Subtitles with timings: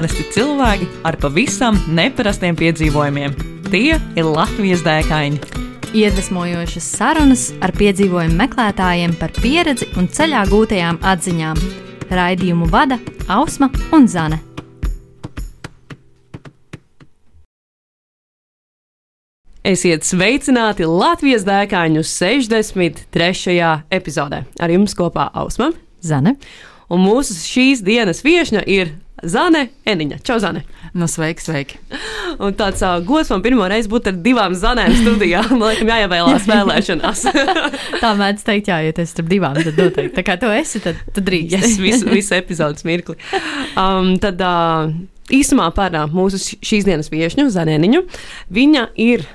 [0.00, 3.34] Parasti cilvēki ar pavisam neparastiem piedzīvojumiem.
[3.66, 5.36] Tie ir Latvijas dēkaini.
[5.92, 11.60] Iedvesmojošas sarunas ar piedzīvojumu meklētājiem par pieredzi un ceļā gūtajām atziņām.
[12.16, 12.96] Raidījumu vada
[13.28, 14.38] Ausma un Zane.
[19.60, 23.60] Esiet sveicināti Latvijas dēkaņu 63.
[24.00, 24.46] epizodē.
[24.64, 26.38] Ar jums kopā Ausma Zane.
[26.88, 30.20] Un mūsu šīs dienas viesņa ir Zane Eniņa.
[30.24, 30.62] Čau, Zane!
[30.96, 31.78] Nu, sveiki, sveiki.
[32.40, 35.42] Un tāds uh, gods man pirmo reizi būt ar divām zanēm studijā.
[35.52, 37.24] Man liekas, jāievēlās vēlēšanās.
[38.00, 40.14] Tā mēdz teikt, jā, ja tas ir divām, tad noteikti.
[40.16, 41.56] Tā kā tu esi, tad, tad drīkst.
[41.58, 43.18] yes, visu, visu epizodes mirkli.
[43.78, 44.88] Um, tad uh,
[45.30, 48.06] īsumā par uh, mūsu šīs dienas viesņu, Zanēniņu.
[48.56, 49.28] Viņa ir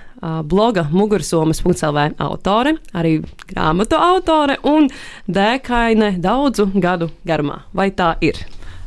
[0.50, 3.20] bloga mugursomas.lv autore, arī
[3.52, 4.88] grāmatu autore un
[5.30, 7.60] dēkaine daudzu gadu garumā.
[7.76, 8.40] Vai tā ir?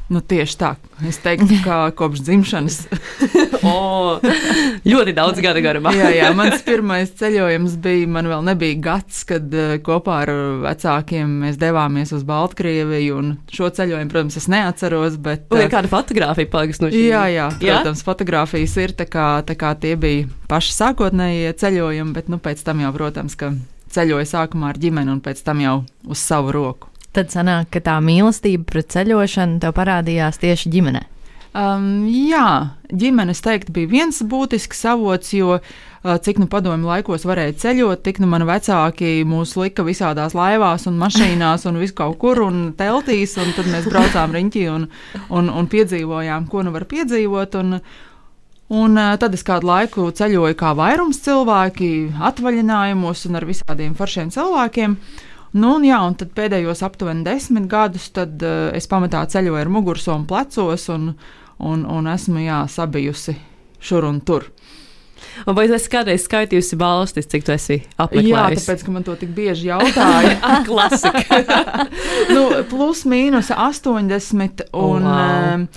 [0.09, 0.71] Nu, tieši tā.
[1.05, 2.79] Es teiktu, ka kopš dzimšanas.
[3.69, 4.17] o,
[4.89, 5.93] ļoti daudz gadu garumā.
[5.93, 10.33] jā, jā, mans pirmais ceļojums bija, man vēl nebija gads, kad uh, kopā ar
[10.65, 13.21] vecākiem mēs devāmies uz Baltkrieviju.
[13.53, 15.21] Šo ceļojumu, protams, es neatceros.
[15.21, 17.09] Bet, uh, ir kāda fotografija palikusi no šīs?
[17.13, 18.09] Jā, jā, protams, jā?
[18.09, 18.97] fotografijas ir.
[18.99, 23.37] Tā kā, tā kā tie bija paši sākotnējie ceļojumi, bet nu, pēc tam jau, protams,
[23.37, 23.53] ka
[23.93, 26.89] ceļoja sākumā ar ģimeni un pēc tam jau uz savu roku.
[27.19, 31.01] Tad sanāk, ka tā mīlestība pret ceļošanu tev parādījās tieši ģimenē.
[31.59, 37.57] Um, jā, ģimenes teikt, bija viens būtisks avots, jo uh, cik nu padomju laikos varēja
[37.65, 42.39] ceļot, tik nu mani vecāki mūs lika visādās laivās un mašīnās un vis kaut kur
[42.45, 44.87] un teltīs, un tad mēs braucām riņķī un,
[45.27, 47.59] un, un piedzīvojām, ko nu var piedzīvot.
[47.65, 47.81] Un,
[48.69, 51.87] Un uh, tad es kādu laiku ceļoju kā vairums cilvēki,
[52.29, 54.93] atvaļinājumos un ar visādiem foršiem cilvēkiem.
[54.93, 59.61] Uh, Nu, un, jā, un tad pēdējos aptuveni desmit gadus tad, uh, es pamatā ceļoju
[59.61, 61.13] ar mugursomu plecos un,
[61.59, 63.39] un, un esmu jā, sabijusi
[63.81, 64.51] šur un tur.
[65.47, 68.31] Un vai es kādreiz skaitījusi valstis, cik tu esi apmeklējis?
[68.31, 70.37] Jā, tāpēc, ka man to tik bieži jautāja.
[70.69, 71.41] Klasika.
[72.35, 74.73] nu, plus mīnus 80 un.
[74.73, 75.69] Oh, wow.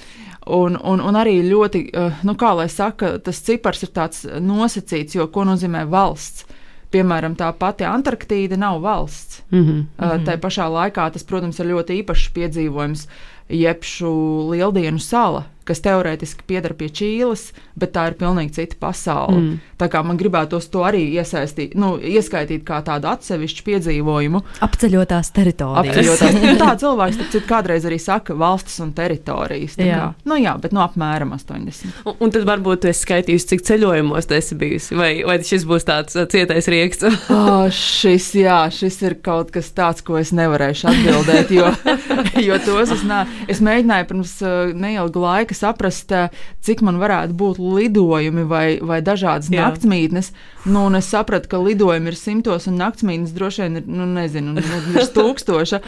[0.51, 1.83] Un, un, un arī ļoti,
[2.25, 6.47] nu, kā lai saka, tas cipars ir tāds nosacīts, jo ko nozīmē valsts?
[6.91, 9.41] Piemēram, tā pati Antarktīda nav valsts.
[9.51, 9.83] Mm -hmm.
[9.97, 13.07] uh, tā pašā laikā tas, protams, ir ļoti īpašs piedzīvojums,
[13.49, 14.11] jeb šo
[14.51, 19.37] lieldienu sala, kas teorētiski pieder pie Čīles, bet tā ir pilnīgi cita pasaule.
[19.37, 19.59] Mm.
[19.81, 24.43] Tā kā man gribētos to arī iesaistīt, nu, ieskaitīt kā tādu atsevišķu piedzīvojumu.
[24.65, 25.95] Apceļotās teritorijas.
[25.95, 26.39] Apceļotās.
[26.45, 29.77] nu, tā cilvēks citu, kādreiz arī saka valstis un teritorijas.
[29.81, 29.97] Jā.
[30.01, 32.01] Kā, nu, jā, bet no nu, apmēram 80.
[32.05, 35.65] Un, un tad varbūt tu esi skaitījusi, cik ceļojumos tu esi bijusi, vai, vai šis
[35.69, 37.07] būs tāds uh, cietais rieksts?
[37.35, 41.69] oh, šis, jā, šis ir kaut kas tāds, ko es nevarēšu atbildēt, jo,
[42.47, 46.31] jo tos es, nā, es mēģināju pirms uh, neilga laika saprast, uh,
[46.63, 50.31] cik man varētu būt lidojumi vai, vai dažādas jā naktsmītnes.
[50.69, 54.81] Nu, es sapratu, ka lidojumi ir simtos un naktsmītnes droši vien ir, nu, nezinu, nu,
[54.95, 55.81] ir tūkstoša.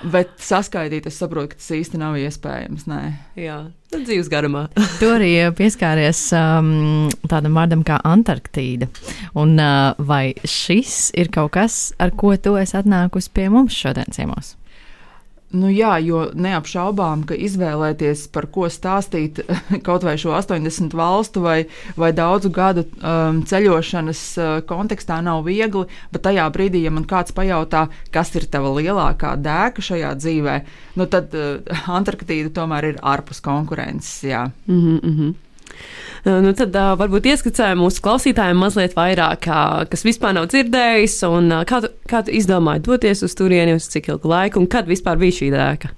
[0.00, 2.86] Bet saskaitīt, es saprotu, ka tas īsti nav iespējams.
[2.88, 3.00] Nē.
[3.36, 3.58] Jā,
[3.92, 4.62] tas dzīves garumā.
[5.00, 8.88] tu arī pieskāries um, tādam vārdam kā Antarktīda.
[9.36, 14.08] Un, uh, vai šis ir kaut kas, ar ko tu esi atnākusi pie mums šodien
[14.16, 14.54] ciemos?
[15.50, 19.40] Nu jā, jo neapšaubām, ka izvēlēties, par ko stāstīt
[19.86, 21.64] kaut vai šo 80 valstu vai,
[21.98, 27.34] vai daudzu gadu um, ceļošanas uh, kontekstā nav viegli, bet tajā brīdī, ja man kāds
[27.34, 30.56] pajautā, kas ir tava lielākā dēka šajā dzīvē,
[31.02, 31.58] nu tad uh,
[31.98, 34.20] Antarktīda tomēr ir ārpus konkurences.
[34.30, 34.46] Jā.
[34.70, 35.34] Mm -hmm.
[36.24, 41.48] Nu, tad uh, varbūt ieskicējam mūsu klausītājiem mazliet vairāk, uh, kas vispār nav dzirdējis, un
[41.48, 44.90] uh, kā, tu, kā tu izdomāji doties uz turieni, uz cik ilgu laiku, un kad
[44.90, 45.94] vispār bija šī dēka?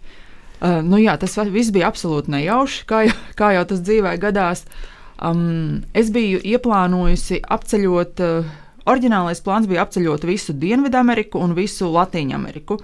[0.63, 4.63] Uh, nu jā, tas viss bija absolūti nejauši, kā jau, kā jau tas dzīvē gadās.
[5.23, 8.53] Um, es biju ieplānojusi apceļot, uh,
[8.87, 12.79] oriģinālais plāns bija apceļot visu Dienvidameriku un visu Latviju-Ameriku.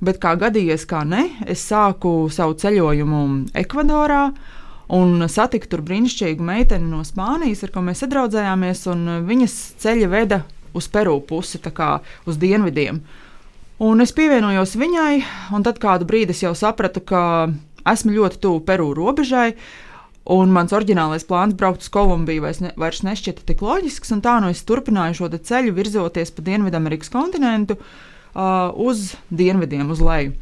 [0.00, 3.24] Bet kā gadījies, kā ne, es sāku savu ceļojumu
[3.60, 4.57] Ekvadorā, uh,
[4.88, 10.42] un satiku tur brīnišķīgu meiteni no Spānijas, ar ko mēs sadraudzējāmies, un viņas ceļa veda
[10.76, 11.90] uz Peru pusi, tā kā
[12.28, 13.02] uz dienvidiem.
[13.84, 15.20] Un es pievienojos viņai,
[15.54, 17.22] un tad kādu brīdi es jau sapratu, ka
[17.86, 19.52] esmu ļoti tuvu Peru robežai.
[20.28, 24.34] Un mans oriģinālais plāns braukt uz Kolumbiju vairs, ne, vairs nešķita tik loģisks, un tā
[24.44, 30.34] nu es turpināju šo ceļu virzoties pa Dienvidamerikas kontinentu uh, uz dienvidiem, uz leju.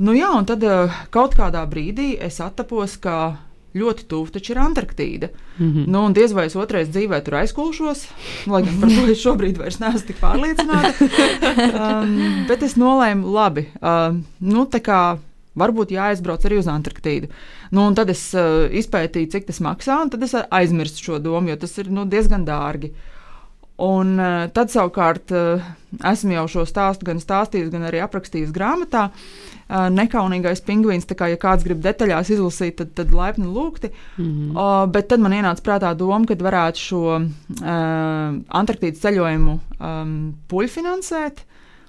[0.00, 3.36] Nu jā, un tad uh, kaut kādā brīdī es attapos, ka
[3.76, 5.30] ļoti tuvu taču ir Antarktīda.
[5.58, 5.86] Mm -hmm.
[5.86, 8.06] nu, diez vai es otrais dzīvē tur aizkulšos,
[8.46, 10.94] lai gan par to es šobrīd vairs neesmu tik pārliecināta.
[11.84, 15.18] um, bet es nolēmu, labi, um, nu, tā kā
[15.58, 17.28] Varbūt jāaizbrauc arī uz Antarktīdu.
[17.74, 21.50] Nu, un tad es uh, izpētīju, cik tas maksā, un tad es aizmirsu šo domu,
[21.50, 22.92] jo tas ir nu, diezgan dārgi.
[23.80, 25.62] Un uh, tad savukārt uh,
[26.12, 29.08] esmu jau šo stāstu gan stāstījis, gan arī aprakstījis grāmatā.
[29.70, 33.92] Uh, nekaunīgais pingvīns, tā kā ja kāds grib detaļās izlasīt, tad, tad laipni lūgti.
[34.18, 34.56] Mm -hmm.
[34.56, 37.28] uh, bet tad man ienāca prātā doma, ka varētu šo uh,
[38.60, 41.46] Antarktīdas ceļojumu um, puļfinansēt.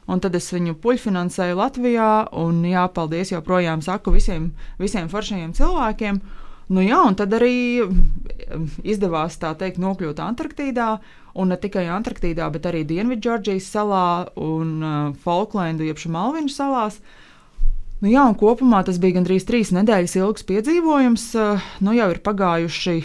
[0.08, 6.22] Un tad es viņu puļfinansēju Latvijā, un jāpaldies joprojām saku visiem, visiem foršajiem cilvēkiem.
[6.72, 7.84] Nu jā, un tad arī
[8.84, 11.00] izdevās tā teikt nokļūt Antarktīdā,
[11.34, 14.06] un ne tikai Antarktīdā, bet arī Dienvidžordžijas salā
[14.40, 17.00] un uh, Falklendu, jeb Šamalviņu salās.
[18.02, 21.28] Nu jā, un kopumā tas bija gandrīz trīs nedēļas ilgs piedzīvojums.
[21.38, 23.00] Uh, nu jau ir pagājuši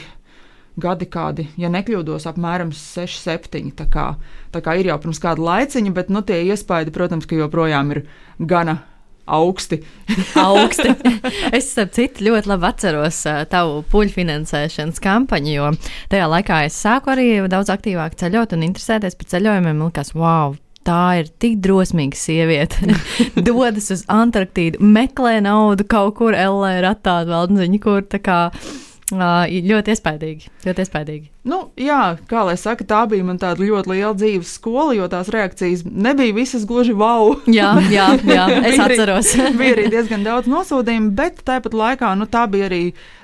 [0.81, 3.73] gadi, kādi, ja nekļūdos, apmēram 6, 7.
[3.77, 4.11] Tā kā,
[4.53, 8.05] tā kā ir jau pirms kāda laiciņa, bet nu, tie iespaidi, protams, joprojām ir
[8.39, 8.83] gana
[9.27, 9.81] augsti.
[10.41, 10.93] augsti.
[11.57, 15.73] es, starp citu, ļoti labi atceros tavu puļu finansēšanas kampaņu, jo
[16.13, 19.85] tajā laikā es sāku arī daudz aktīvāk ceļot un interesēties par ceļojumiem.
[19.89, 20.57] Likās, wow!
[20.87, 22.95] Tā ir tik drosmīga sieviete.
[23.49, 28.05] Dodas uz Antarktīdu, meklē naudu kaut kur, LE ratā, vēl nezinu, kur.
[28.07, 28.39] Tā kā
[29.07, 30.49] Uh, ļoti iespaidīgi.
[30.65, 31.29] Ļoti iespaidīgi.
[31.47, 35.29] Nu, jā, kā lai saka, tā bija man tāda ļoti liela dzīves skola, jo tās
[35.31, 37.37] reakcijas nebija visas gluži wow.
[37.47, 39.29] jā, jā, jā es atceros.
[39.61, 42.81] bija arī diezgan daudz nosūtījumu, bet tāpat laikā nu, tā bija arī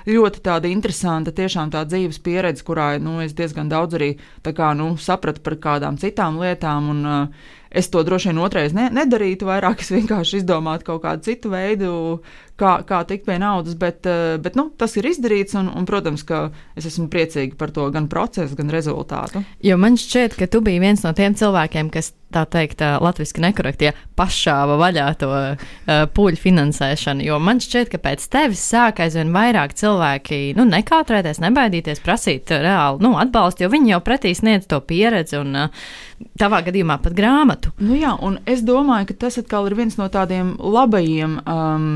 [0.07, 4.13] ļoti tāda interesanta tiešām tā dzīves pieredze, kurā nu, es diezgan daudz arī
[4.47, 6.89] kā, nu, sapratu par kādām citām lietām.
[6.95, 11.25] Un, uh, Es to droši vien otrais ne, nedarītu, vairāk es vienkārši izdomātu kaut kādu
[11.25, 11.93] citu veidu,
[12.63, 16.23] kā, kā tikt pie naudas, bet, eh, bet nu, tas ir izdarīts, un, un, protams,
[16.27, 16.45] ka
[16.79, 19.43] es esmu priecīga par to gan procesu, gan rezultātu.
[19.63, 23.91] Jo man šķiet, ka tu biji viens no tiem cilvēkiem, kas tā teikt, latviešu nekorektie
[24.17, 25.73] pašāva vaļā to uh,
[26.15, 27.25] puļu finansēšanu.
[27.27, 33.03] Jo man šķiet, ka pēc tevis sāk aizvien vairāk cilvēki nu, nekautrēties, nebaidīties prasīt reāli
[33.05, 35.85] nu, atbalstu, jo viņi jau pretī sniedz to pieredzi un uh,
[36.39, 37.73] tavā gadījumā pat grāmatu.
[37.83, 41.39] Nu jā, un es domāju, ka tas atkal ir viens no tādiem labajiem.
[41.45, 41.87] Um,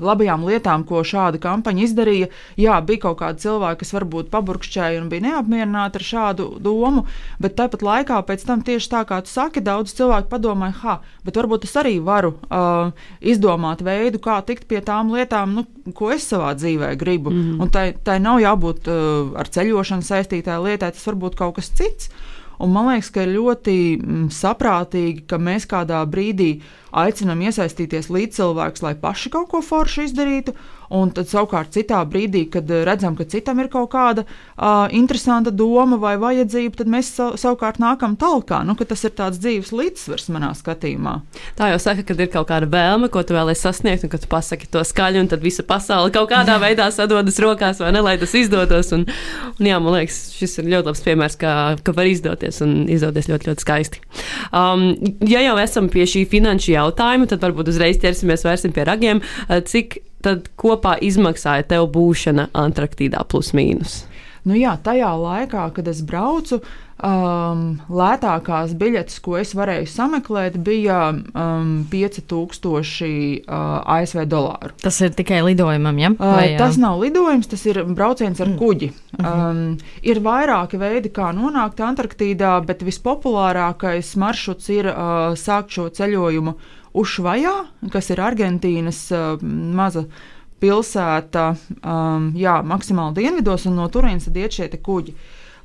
[0.00, 2.28] labajām lietām, ko šāda kampaņa izdarīja.
[2.60, 7.04] Jā, bija kaut kādi cilvēki, kas varbūt paburkšķēja un bija neapmierināti ar šādu domu,
[7.42, 10.96] bet tāpat laikā pēc tam tieši tā kā tu saki, daudz cilvēku padomāja, ha,
[11.26, 15.66] bet varbūt es arī varu uh, izdomāt veidu, kā tikt pie tām lietām, nu,
[15.96, 17.32] ko es savā dzīvē gribu.
[17.34, 17.58] Mm.
[17.64, 21.72] Un tai, tai nav jābūt uh, ar ceļošanu saistītā lietā, tas var būt kaut kas
[21.74, 22.10] cits.
[22.62, 26.52] Un man liekas, ka ir ļoti mm, saprātīgi, ka mēs kādā brīdī
[26.94, 30.54] aicinām iesaistīties līdzcilvēkus, lai paši kaut ko foršu izdarītu,
[30.92, 35.50] Un tad savukārt citā brīdī, kad eh, redzam, ka citam ir kaut kāda uh, interesanta
[35.54, 38.52] doma vai vajadzība, tad mēs sa savukārt nākam tālāk.
[38.66, 41.14] Nu, tas ir tāds dzīves līdzsvars manā skatījumā.
[41.58, 44.28] Tā jau saka, kad ir kaut kāda vēlme, ko tu vēlēsies sasniegt, un kad tu
[44.30, 48.16] pasaki to skaļi, un tad visa pasaule kaut kādā veidā sadodas rokās, vai ne, lai
[48.20, 48.92] tas izdotos.
[48.94, 49.06] Un,
[49.56, 51.54] un jā, man liekas, šis ir ļoti labs piemērs, kā,
[51.86, 54.04] ka var izdoties un izdoties ļoti, ļoti skaisti.
[54.52, 54.90] Um,
[55.30, 56.83] ja jau esam pie šī finanšu jautājuma,
[57.30, 59.22] tad varbūt uzreiz ķersimies vērsim pie ragiem.
[59.48, 64.04] Cik tad kopā izmaksāja tev būšana Antarktīdā plus mīnus?
[64.44, 66.58] Nu jā, tajā laikā, kad es braucu,
[67.00, 74.74] um, lētākās biļetes, ko es varēju sameklēt, bija um, 5000 uh, ASV dolāru.
[74.84, 76.12] Tas ir tikai lidojumam, ja?
[76.12, 78.60] Uh, Vai, uh, tas nav lidojums, tas ir brauciens ar mm.
[78.60, 78.92] kuģi.
[78.92, 79.50] Mm -hmm.
[79.50, 86.58] um, ir vairāki veidi, kā nonākt Antarktīdā, bet vispopulārākais maršruts ir uh, sākt šo ceļojumu
[86.94, 87.54] Ušvajā,
[87.90, 90.04] kas ir Argentīnas uh, maza
[90.62, 91.48] pilsēta,
[91.82, 95.16] um, jā, maksimāli dienvidos, un no turienes iet šie kuģi.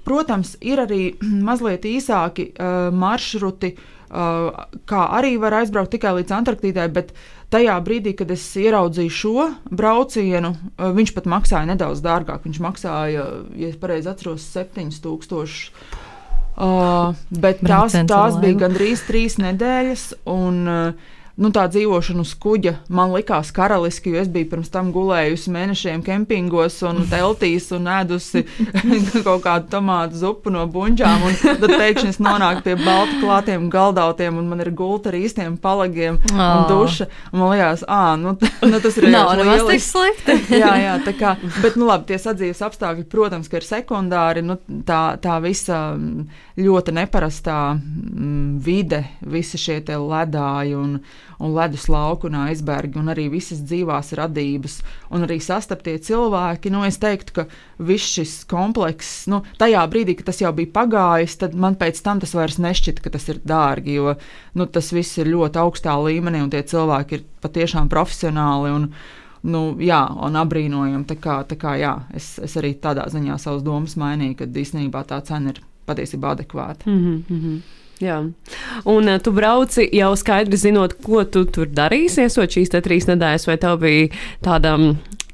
[0.08, 1.02] Protams, ir arī
[1.50, 7.14] mazliet īsāki uh, maršruti, uh, kā arī var aizbraukt tikai līdz Antarktīdai, bet
[7.54, 12.44] tajā brīdī, kad es ieraudzīju šo braucienu, uh, viņš pat maksāja nedaudz dārgāk.
[12.48, 15.72] Viņš maksāja, ja pareizi atceros, 7000.
[16.60, 20.10] Uh, bet tās, tās bija gandrīz trīs nedēļas.
[20.28, 24.92] Un, uh, nu, tā dzīvošana uz kuģa man likās karaliski, jo es biju pirms tam
[24.96, 28.44] gulējusi mēnešiem kempingos un teltīs un ēdusi
[29.28, 31.26] kaut kādu tomātu zupu no buļģām.
[31.40, 36.20] Tad pēkšņi es nonāku pie balti klātiem galdautiem un man ir gulta ar īstiem palagiem
[36.20, 36.40] oh.
[36.40, 37.10] un duša.
[37.32, 38.36] Un man liekas, ah, nu,
[38.72, 40.38] nu tas ir Nav nemaz tik slikti.
[40.60, 44.60] jā, jā, tā kā, bet, nu labi, tie sadzīves apstākļi, protams, ka ir sekundāri, nu,
[44.88, 45.80] tā, tā visa
[46.60, 49.02] ļoti neparastā mm, vide,
[49.32, 50.98] visi šie ledāji un,
[51.40, 54.80] un ledus lauku un aizbergi, un arī visas dzīvās radības,
[55.16, 56.72] un arī sastaptie cilvēki.
[56.74, 57.46] Nu, es teiktu, ka
[57.80, 62.20] viss šis komplekss, nu, tajā brīdī, kad tas jau bija pagājis, tad man pēc tam
[62.24, 64.18] tas vairs nešķita, ka tas ir dārgi, jo
[64.60, 68.76] nu, tas viss ir ļoti augstā līmenī, un tie cilvēki ir patiešām profesionāli.
[68.76, 68.92] Un,
[69.48, 71.08] nu, jā, un apbrīnojami.
[71.08, 75.06] Tā kā, tā kā jā, es, es arī tādā ziņā savas domas mainīju, ka īstenībā
[75.08, 76.90] tā cena ir patiesībā adekvāta.
[76.90, 77.60] Mm -hmm.
[78.00, 78.32] Jā,
[78.86, 83.48] un uh, tu brauci jau skaidri zinot, ko tu tur darīsi, esot šīs trīs nedēļas,
[83.48, 84.08] vai tev bija
[84.42, 84.78] tāda,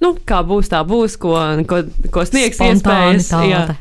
[0.01, 1.35] nu, kā būs, tā būs, ko,
[1.69, 3.29] ko, ko sniegs iespējas.
[3.49, 3.75] Jā.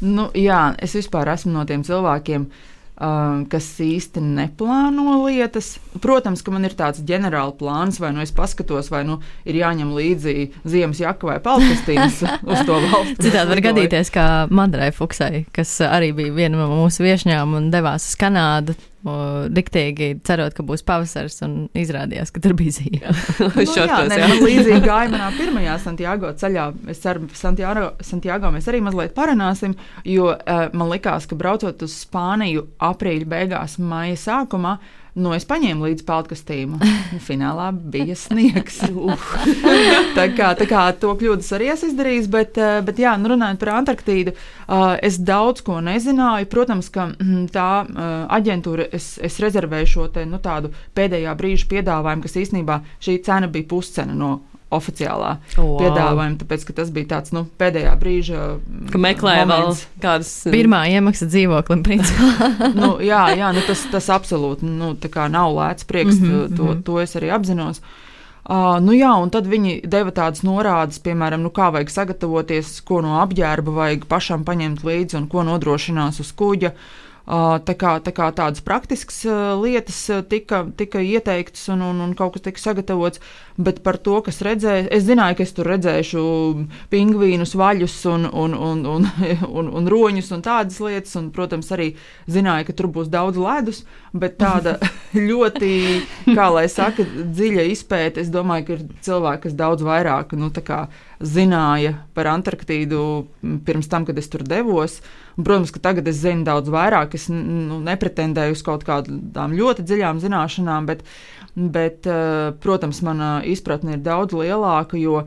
[0.00, 5.74] Nu, jā, es vispār esmu no tiem cilvēkiem, uh, kas īsti neplāno lietas.
[6.00, 9.92] Protams, ka man ir tāds ģenerāls plāns, vai nu es paskatos, vai nu ir jāņem
[9.96, 10.34] līdzi
[10.64, 13.20] ziemas jaka vai palkastīns uz to valsts.
[13.20, 18.08] Citādi var gadīties, kā Madrai Fuksai, kas arī bija viena no mūsu viešņām un devās
[18.08, 23.12] uz Kanādu diktīgi cerot, ka būs pavasaris, un izrādījās, ka tur bija zīme.
[23.56, 26.66] nu, jā, ne, man līdzīgi gāja manā pirmajā Santiago ceļā.
[26.90, 29.76] Es ceru, ka Santiago, Santiago mēs arī mazliet parunāsim,
[30.08, 34.78] jo uh, man likās, ka braucot uz Spāniju aprīļa beigās, maija sākumā,
[35.16, 36.78] Nu, es paņēmu līdzi peltkastīmu.
[37.26, 38.82] Finālā bija sniegs.
[40.16, 43.62] tā, kā, tā kā to kļūdas arī esmu izdarījis, bet, eh, bet jā, nu, runājot
[43.62, 46.50] par Antarktīdu, eh, es daudz ko nezināju.
[46.52, 51.70] Protams, ka mm, tā eh, aģentūra, es, es rezervēju šo te, nu, tādu pēdējā brīža
[51.72, 54.34] piedāvājumu, kas īstenībā šī cena bija puscena no
[54.74, 55.76] oficiālā wow.
[55.78, 58.46] piedāvājuma, tāpēc tas bija tāds nu, pēdējā brīža.
[58.90, 59.70] Ka meklēja vēl
[60.02, 60.32] kādas.
[60.50, 62.50] Pirmā iemaksa dzīvoklim, principā.
[62.80, 64.94] nu, jā, jā nu, tas, tas absolūti nu,
[65.30, 67.80] nav lēts prieks, mm -hmm, to, to, to es arī apzinos.
[68.46, 73.00] Uh, nu jā, un tad viņi deva tādas norādes, piemēram, nu, kā vajag sagatavoties, ko
[73.02, 76.70] no apģērba vajag pašam paņemt līdzi un ko nodrošinās uz kuģa.
[76.70, 79.24] Uh, Tā kā, tā kā tādas praktiskas
[79.58, 79.98] lietas
[80.30, 83.18] tika, tika ieteiktas un, un, un kaut kas tika sagatavots,
[83.58, 86.22] bet par to, kas redzēja, es zināju, ka es tur redzēšu
[86.92, 89.08] pingvīnus, vaļus un, un, un, un,
[89.58, 91.88] un, un roņus un tādas lietas, un, protams, arī
[92.30, 93.82] zināju, ka tur būs daudz ledus,
[94.14, 94.76] bet tāda
[95.28, 95.72] ļoti,
[96.30, 100.62] kā lai saka, dziļa izpēte, es domāju, ka ir cilvēki, kas daudz vairāk, nu, tā
[100.62, 100.84] kā
[101.20, 103.00] zināja par Antarktīdu
[103.64, 104.98] pirms tam, kad es tur devos.
[105.36, 107.16] Un, protams, ka tagad es zinu daudz vairāk.
[107.16, 111.04] Es nu, nepretendēju uz kaut kādām ļoti dziļām zināšanām, bet,
[111.54, 115.24] bet eh, protams, mana izpratne ir daudz lielāka, jo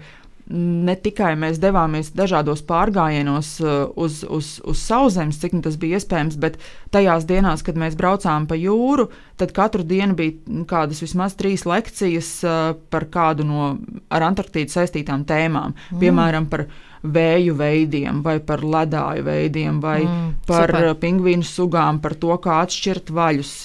[0.50, 6.00] ne tikai mēs devāmies dažādos pārgājienos uh, uz, uz, uz sauszemes, cik nu tas bija
[6.00, 6.58] iespējams, bet
[6.94, 12.32] tajās dienās, kad mēs braucām pa jūru, tad katru dienu bija kādas vismaz trīs lekcijas
[12.48, 13.76] uh, par kādu no
[14.10, 15.78] ar Antarktīdu saistītām tēmām.
[15.78, 16.02] Mm.
[16.02, 16.66] Piemēram, par
[17.00, 20.90] vēju veidiem, vai par ledāju veidiem, vai mm, par super.
[20.90, 23.56] Uh, pingvīnu sugām, par to, kā atšķirt vaļus.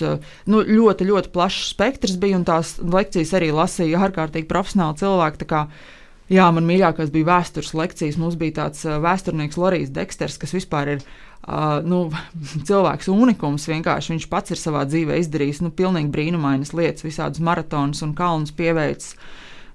[0.53, 5.49] Nu, ļoti, ļoti plašs spektrs bija, un tās lekcijas arī lasīja ārkārtīgi profesionāli cilvēki.
[6.33, 8.17] Jā, man mīļākais bija vēstures lekcijas.
[8.21, 12.07] Mums bija tāds uh, vēsturnieks Lorijs Deksters, kas vispār ir uh, nu,
[12.69, 13.69] cilvēks unikums.
[13.69, 18.55] Vienkārši viņš pats ir savā dzīvē izdarījis nu, pilnīgi brīnumainas lietas, visādus maratonus un kalnus
[18.57, 19.19] pieveicis.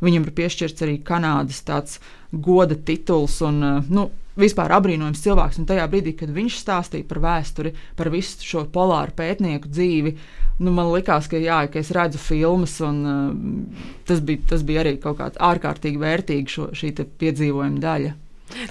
[0.06, 2.00] Viņam ir piešķirts arī Kanādas tāds
[2.32, 3.40] goda tituls.
[3.46, 5.60] Un, uh, nu, vispār apbrīnojams cilvēks.
[5.60, 10.16] Un tajā brīdī, kad viņš stāstīja par vēsturi, par visu šo polāru pētnieku dzīvi,
[10.64, 14.86] nu, man likās, ka, jā, ka es redzu filmas, un uh, tas, bija, tas bija
[14.86, 18.16] arī kaut kāds ārkārtīgi vērtīgs šo, šī piedzīvojuma daļa.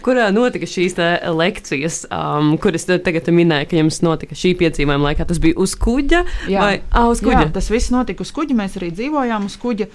[0.02, 0.96] Kurā notika šīs
[1.38, 5.26] lekcijas, um, kuras tagad minēja, ka jums notika šī piedzīvojuma laikā?
[5.28, 6.58] Tas bija uz kuģa jā.
[6.58, 7.44] vai ah, uz kuģa?
[7.46, 8.56] Jā, tas viss notika uz kuģa.
[8.58, 9.86] Mēs arī dzīvojām uz kuģa.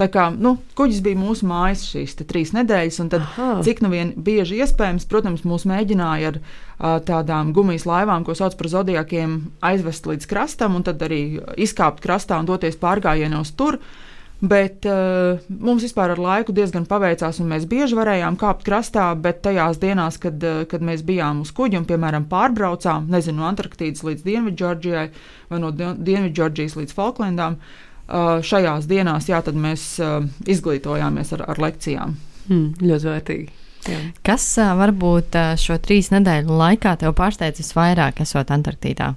[0.00, 3.48] Tā kā nu, kuģis bija mūsu mājas šīs trīs nedēļas, un tad, Aha.
[3.66, 8.56] cik nu vien bieži iespējams, protams, mūs mēģināja ar uh, tādām gumijas laivām, ko sauc
[8.58, 11.22] par zodiakiem, aizvest līdz krastam, un tad arī
[11.60, 13.80] izkāpt krastā un doties pārgājienos tur.
[14.42, 19.04] Bet uh, mums vispār ar laiku diezgan paveicās, un mēs bieži varējām kāpt krastā.
[19.14, 23.46] Bet tajās dienās, kad, uh, kad mēs bijām uz kuģa un, piemēram, pārbraucām nezinu, no
[23.52, 25.06] Antarktīdas līdz Dienvidžordžijai
[25.52, 31.60] vai no Dienvidžordžijas līdz Falklandām, uh, Uh, šajās dienās jā, mēs uh, izglītojāmies ar, ar
[31.62, 32.16] lekcijām.
[32.48, 33.46] Hmm, ļoti vērtīgi.
[33.88, 33.98] Jā.
[34.26, 39.12] Kas uh, varbūt šo trīs nedēļu laikā tev pārsteidz visvairāk, esot Antarktīdā?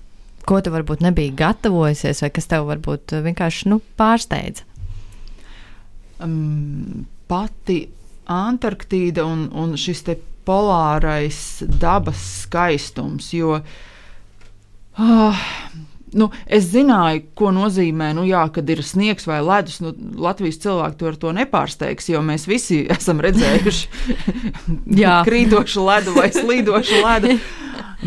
[0.46, 4.62] Ko tu varbūt nebija gatavojusies, vai kas tev varbūt vienkārši nu, pārsteidz?
[6.22, 7.82] Um, pati
[8.32, 10.06] Antarktīda un, un šis
[10.46, 11.40] polārais
[11.82, 15.44] dabas skaistums, jo uh,
[16.14, 19.80] nu, es zināju, ko nozīmē, nu, jā, kad ir sniegs vai ledus.
[19.84, 23.84] Nu, Latvijas cilvēki to ar to nepārsteigs, jo mēs visi esam redzējuši
[25.30, 27.38] krītošu ledu vai slīdošu ledu.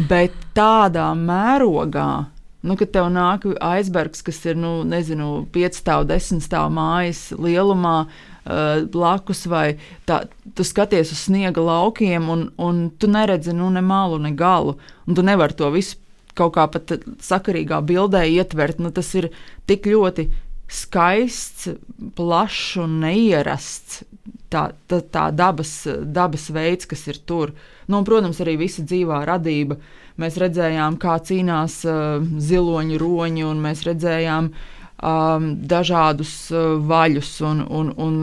[0.09, 2.11] Bet tādā mērogā
[2.59, 7.95] Nu, kad tev nāk aizbergs, kas ir, nu, nezinu, 5 stāvu, 10 stāvu mājas lielumā,
[8.03, 9.77] uh, blakus, vai
[10.09, 10.25] tā,
[10.59, 14.75] tu skaties uz sniega laukiem, un, un tu neredzi nu, ne malu, ne galu.
[15.07, 16.01] Un tu nevari to visu
[16.39, 18.81] kaut kā pat sakarīgā bildē ietvert.
[18.83, 19.31] Nu, tas ir
[19.69, 20.29] tik ļoti
[20.69, 21.73] skaists,
[22.17, 24.05] plašs un neierasts.
[24.49, 25.73] Tā, tā, tā dabas,
[26.05, 27.53] dabas veids, kas ir tur.
[27.89, 29.77] Nu, un, protams, arī visa dzīvā radība.
[30.21, 37.61] Mēs redzējām, kā cīnās uh, ziloņi, roņi, un mēs redzējām um, dažādus uh, vaļus un,
[37.69, 38.17] un, un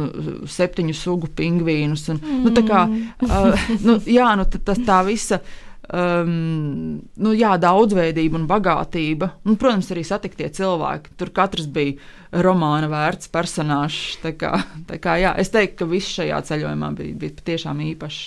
[0.50, 2.08] septiņu sugu pingvīnus.
[2.14, 2.50] Un, mm.
[2.50, 5.42] nu, kā, uh, nu, jā, nu, tas tā visa.
[5.86, 9.30] Um, nu, jā, daudzveidība un bagātība.
[9.46, 11.14] Un, protams, arī satiktie cilvēki.
[11.20, 14.16] Tur katrs bija romāna vērts personāžs.
[14.24, 14.56] Tā kā,
[14.90, 18.24] tā kā, jā, es teiktu, ka viss šajā ceļojumā bija, bija patiešām īpašs.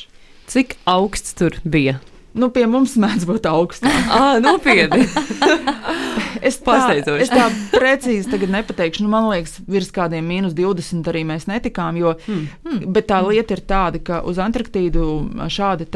[0.49, 1.99] Cik augsts tur bija?
[2.39, 4.11] Nu, pie mums mēdz būt augstāk.
[4.15, 5.07] ah, nopietni.
[6.49, 6.79] es tā,
[7.19, 9.05] es tā precīzi nepateikšu.
[9.05, 11.99] Nu, man liekas, virs kādiem mīnus 20 arī mēs netikām.
[11.99, 12.15] Jo.
[12.29, 15.09] Hmm, bet tā lieta ir tāda, ka uz Antarktīdu
[15.51, 15.89] šādi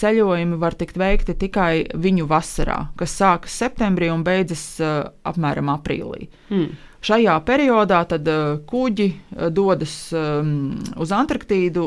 [0.00, 6.28] ceļojumi var tikt veikti tikai viņu vasarā, kas sākas septembrī un beidzas uh, apmēram aprīlī.
[6.48, 6.72] Hmm.
[7.02, 11.86] Šajā periodā tad uh, kuģi uh, dodas um, uz Antarktīdu,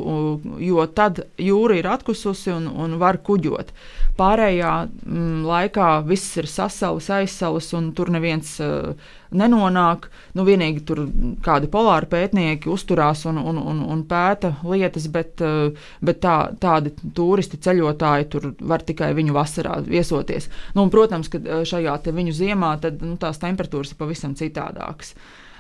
[0.60, 3.72] jo tad jūra ir atkususi un, un var kuģot.
[4.19, 8.91] Pārējā mm, laikā viss ir sasalis, aizsalis, un tur neviens uh,
[9.38, 10.10] nenonāk.
[10.38, 11.04] Nu, vienīgi tur
[11.46, 16.94] kādi polāri pētnieki uzturās un, un, un, un pēta lietas, bet, uh, bet tā, tādi
[17.15, 20.50] turisti, ceļotāji tur var tikai viņu vasarā viesoties.
[20.75, 25.15] Nu, un, protams, ka uh, šajā viņu ziemā tad, nu, tās temperatūras ir pavisam citādākas.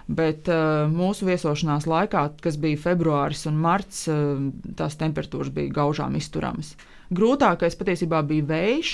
[0.05, 4.35] Bet uh, mūsu viesošanās laikā, kas bija februāris un marts, uh,
[4.77, 6.75] tās temperatūras bija gaužām izturamas.
[6.75, 8.93] Uh, Grūtākais patiesībā bija vējš,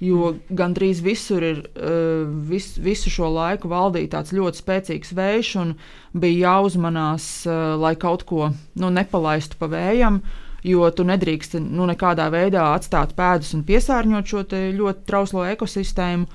[0.00, 5.74] jo gandrīz visur ir eh, vis, visu šo laiku valdīja tāds ļoti spēcīgs vējš, un
[6.16, 10.22] bija jāuzmanās, eh, lai kaut ko nu, nepalaistu pa vējam.
[10.64, 14.42] Jo tu nedrīkst nu, nekādā veidā atstāt pēdas un piesārņot šo
[14.76, 16.26] ļoti trauslo ekosistēmu.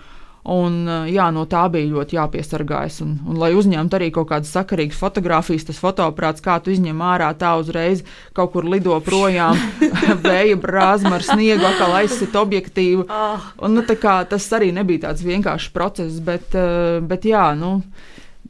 [0.45, 2.99] Un, eh, jā, no tā bija ļoti jāpiesargājas.
[3.01, 7.31] Un, un, lai uzņemtu arī kaut kādas sakarīgas fotogrāfijas, tas fotoaparāts, kā tu izņem ārā,
[7.33, 8.03] tā uzreiz
[8.37, 9.57] kaut kur lido projām,
[10.27, 13.07] vēja brāzma ar sniegu, atkal aizsit objektīvu.
[13.09, 13.47] Ah.
[13.57, 17.79] Un, nu, kā, tas arī nebija tāds vienkāršs process, bet, eh, bet jā, nu,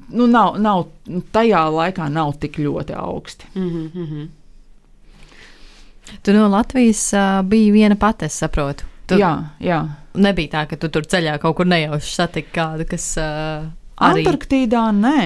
[0.10, 0.89] nu, nav, nav,
[1.31, 3.53] tajā laikā nav tik ļoti augsti.
[3.55, 4.27] Mm -hmm.
[6.21, 8.84] Tu no Latvijas uh, biji viena pati, es saprotu.
[9.05, 9.19] Tu...
[9.21, 9.83] Jā, jā
[10.17, 13.15] nebija tā, ka tu tur ceļā kaut kur nejauši satiki kādu, kas.
[13.19, 14.25] Uh, Arī.
[14.25, 15.19] Antarktīdā nē,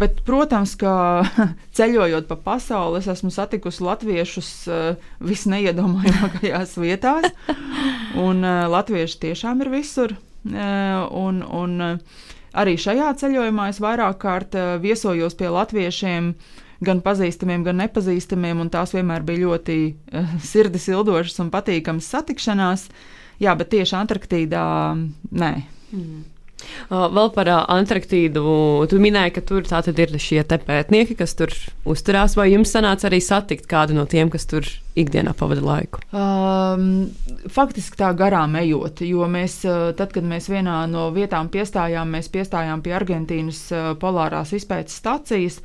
[0.00, 0.92] bet, protams, ka
[1.76, 7.28] ceļojot pa pasauli, es esmu satikusi latviešus uh, visneiedomājamākajās vietās.
[8.16, 10.16] Un uh, latvieši tiešām ir visur.
[10.48, 12.24] Uh, un, un, uh,
[12.56, 16.32] arī šajā ceļojumā es vairāk kārt uh, viesojos pie latviešiem,
[16.84, 22.88] gan pazīstamiem, gan nepazīstamiem, un tās vienmēr bija ļoti uh, sirdis ildošas un patīkamas satikšanās.
[22.88, 25.52] Uh, Jā, bet tieši Antarktīdā nē.
[25.94, 26.22] Mm.
[26.88, 28.44] Uh, vēl par uh, Antarktīdu.
[28.90, 31.52] Tu minēji, ka tur ir šie pētnieki, kas tur
[31.88, 32.36] uzturās.
[32.38, 36.02] Vai jums sanāca arī satikt kādu no tiem, kas tur ikdienā pavada laiku?
[36.14, 37.10] Um,
[37.52, 39.62] faktiski tā garām ejot, jo mēs,
[39.98, 43.66] tad, kad mēs vienā no vietām piestājām, mēs piestājām pie Argentīnas
[44.00, 45.60] polārās izpētes stacijas.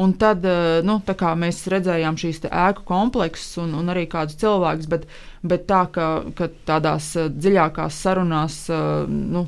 [0.00, 0.42] Un tad
[0.82, 0.96] nu,
[1.38, 5.04] mēs redzējām šīs ēku kompleksus un, un arī kādus cilvēkus, bet,
[5.46, 8.56] bet tā, ka, ka tādās dziļākās sarunās
[9.08, 9.46] nu,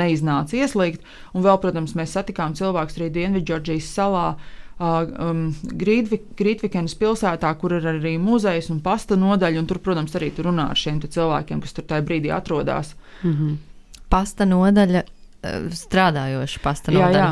[0.00, 1.04] neiznāca ieslīgt.
[1.34, 4.30] Un vēl, protams, mēs satikām cilvēkus arī Dienvidžordžijas salā.
[4.78, 10.52] Um, Grītvikenas pilsētā, kur ir arī muzejs un pasta nodaļa, un tur, protams, arī tur
[10.52, 12.92] runā ar šiem cilvēkiem, kas tur tajā brīdī atrodas.
[13.24, 13.56] Mm -hmm.
[14.08, 15.02] Pasta nodaļa
[15.38, 17.26] Eh, strādājoša pasta jā, jā.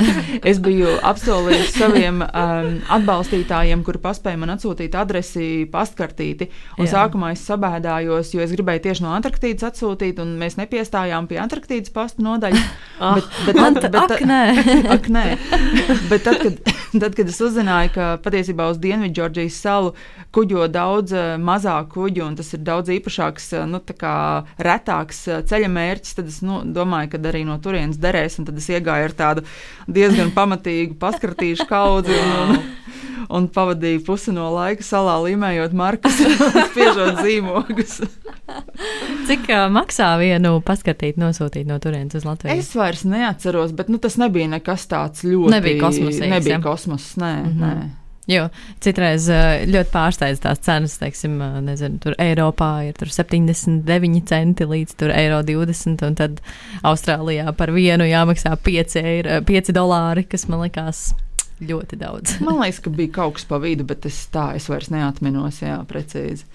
[0.48, 6.48] es biju apsolījis saviem um, atbalstītājiem, kuri paspēja man atsūtīt adresi pastkartīti.
[6.78, 6.94] Un jā.
[6.94, 11.92] sākumā es sabēdājos, jo es gribēju tieši no Antarktīdas atsūtīt, un mēs nepiestājām pie Antarktīdas
[11.92, 12.64] pasta nodaļas.
[12.96, 14.40] Oh, bet, bet, tad, bet, ak, nē.
[14.96, 15.26] ak, nē.
[16.08, 19.92] bet tad, kad, tad, kad es uzzināju, ka patiesībā uz Dienvidžordžijas salu
[20.32, 23.82] kuģo daudz uh, mazāk kuģu, un tas ir daudz īpašāks, uh, nu,
[24.64, 28.38] retāks uh, ceļa mērķis, tad es nu, domāju, ka arī no turienes derēs.
[28.38, 29.46] Tad es iegāju ar tādu
[29.88, 32.14] diezgan pamatīgu paskratīšu kaudzi.
[32.14, 32.62] Un, un,
[33.30, 36.18] un pavadīju pusi no laika salā līmējot markas,
[36.70, 38.00] spiežot zīmogus.
[39.28, 42.58] Cik uh, maksā vienu paskatīt, nosūtīt no turienes uz Latviju?
[42.58, 45.54] Es vairs neatceros, bet nu, tas nebija nekas tāds ļoti.
[45.54, 46.30] Nebija kosmosa.
[46.34, 47.64] Nebija kosmosa, nē, mm -hmm.
[47.64, 47.99] nē.
[48.28, 48.48] Jo
[48.84, 54.66] citreiz eh, ļoti pārsteidz tās cenas, teiksim, eh, nezinu, tur Eiropā ir tur 79 centi
[54.68, 56.42] līdz tur eiro 20, un tad
[56.86, 61.10] Austrālijā par vienu jāmaksā 5, eiro, 5 dolāri, kas man likās
[61.64, 62.36] ļoti daudz.
[62.44, 65.80] Man liekas, ka bija kaut kas pa vidu, bet es tā es vairs neatminos, jā,
[65.88, 66.46] precīzi.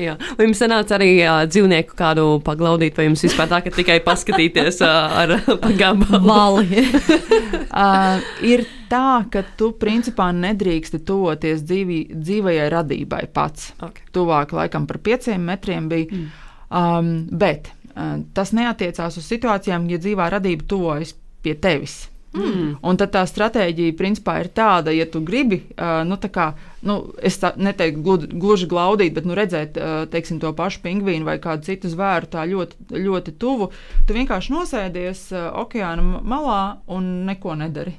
[0.00, 0.14] Jā.
[0.38, 4.80] Vai jums sanāca arī uh, dzīvnieku kādu paglaudīt, vai jums vispār tā, ka tikai paskatīties
[4.86, 6.22] uh, ar pagabalu?
[6.24, 6.84] Vali.
[7.82, 13.72] uh, ir tā, ka tu principā nedrīksti tuvoties dzīvi, dzīvajai radībai pats.
[13.80, 14.08] Okay.
[14.14, 16.08] Tuvāk laikam par pieciem metriem bija.
[16.08, 16.30] Mm.
[16.72, 21.12] Um, bet uh, tas neatiecās uz situācijām, ja dzīvā radība tuvojas
[21.44, 22.06] pie tevis.
[22.32, 22.78] Mm.
[22.80, 26.52] Un tad tā stratēģija principā ir tāda, ja tu gribi, uh, nu, kā,
[26.88, 31.28] nu, es tā neteiktu gluži, gluži glaudīt, bet nu, redzēt uh, teiksim, to pašu pingvīnu
[31.28, 33.68] vai kādu citu zvēru tā ļoti, ļoti tuvu,
[34.08, 37.98] tu vienkārši nosēdies uh, okeāna malā un neko nedari.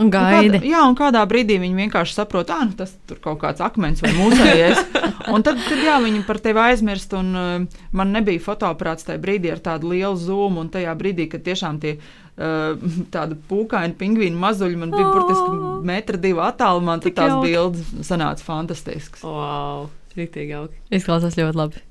[0.00, 0.48] Un gaidi.
[0.48, 3.64] Un kādā, jā, un kādā brīdī viņi vienkārši saprot, ka nu, tas ir kaut kāds
[3.64, 4.80] akmens vai mūzējies.
[5.34, 7.16] un tad, tad jā, viņi par tevi aizmirst.
[7.16, 11.44] Un, uh, man nebija fotoaparāts tajā brīdī ar tādu lielu zūmu, un tajā brīdī, kad
[11.48, 12.08] tiešām tie uh,
[13.14, 19.24] tādi pūkaini pingvīnu mazuļi man bija burtiski metra divu attālumā, tad tās bildes sanāca fantastiskas.
[19.26, 20.82] Wow, rīktīgi jauki.
[21.00, 21.84] Izklausās ļoti labi.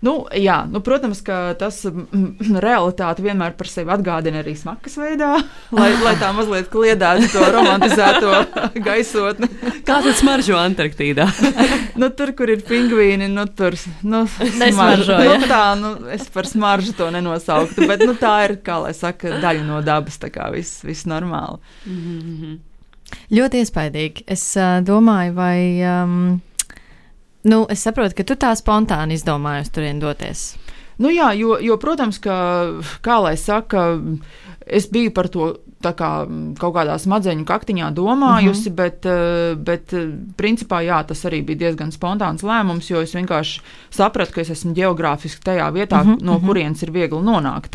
[0.00, 5.34] Nu, jā, nu, protams, ka tas mm, realitāti vienmēr par sevi atgādina arī smakas veidā,
[5.76, 8.38] lai, lai tā mazliet kliedētu to romantizēto
[8.88, 9.50] gaisotni.
[9.84, 11.28] Kā tas smaržo Antarktīdā?
[12.00, 14.24] nu, tur, kur ir pingvīni, nu, tur nu,
[14.62, 15.20] nesmaržo.
[15.20, 19.36] Nu, tā, nu, es par smaržu to nenosauktu, bet nu, tā ir, kā lai saka,
[19.44, 21.60] daļa no dabas, tā kā viss, viss normāli.
[21.84, 22.58] Mm -hmm.
[23.36, 24.24] Ļoti iespaidīgi.
[24.26, 25.58] Es uh, domāju, vai.
[25.84, 26.40] Um,
[27.42, 30.54] Nu, es saprotu, ka tu tā spontāni izdomāji uz turieni doties.
[31.00, 32.36] Nu, jā, jo, jo, protams, ka,
[33.00, 33.94] kā lai saka,
[34.66, 36.10] es biju par to kā,
[36.60, 38.72] kaut kādā smadzeņu kaktiņā domājusi, uh mhm.
[38.72, 38.76] -huh.
[38.76, 43.60] bet, eh, bet eh, principā jā, tas arī bija diezgan spontāns lēmums, jo es vienkārši
[43.90, 46.44] sapratu, ka es esmu geogrāfiski tajā vietā, uh mhm, -huh, no uh mhm.
[46.44, 46.48] -huh.
[46.48, 47.70] kurienes ir viegli nonākt.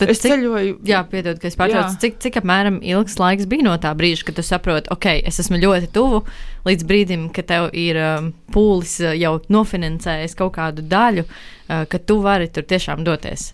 [0.00, 0.76] Tad es cik, ceļoju.
[0.88, 1.98] Jā, piedod, ka es pārtraucu.
[2.00, 5.60] Cik, cik apmēram ilgs laiks bija no tā brīža, kad tu saproti, ok, es esmu
[5.60, 6.22] ļoti tuvu
[6.68, 12.00] līdz brīdim, kad tev ir um, pūlis uh, jau nofinansējis kaut kādu daļu, uh, ka
[12.00, 13.50] tu vari tur tiešām doties?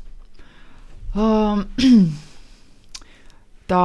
[1.16, 1.66] Um,
[3.72, 3.84] tā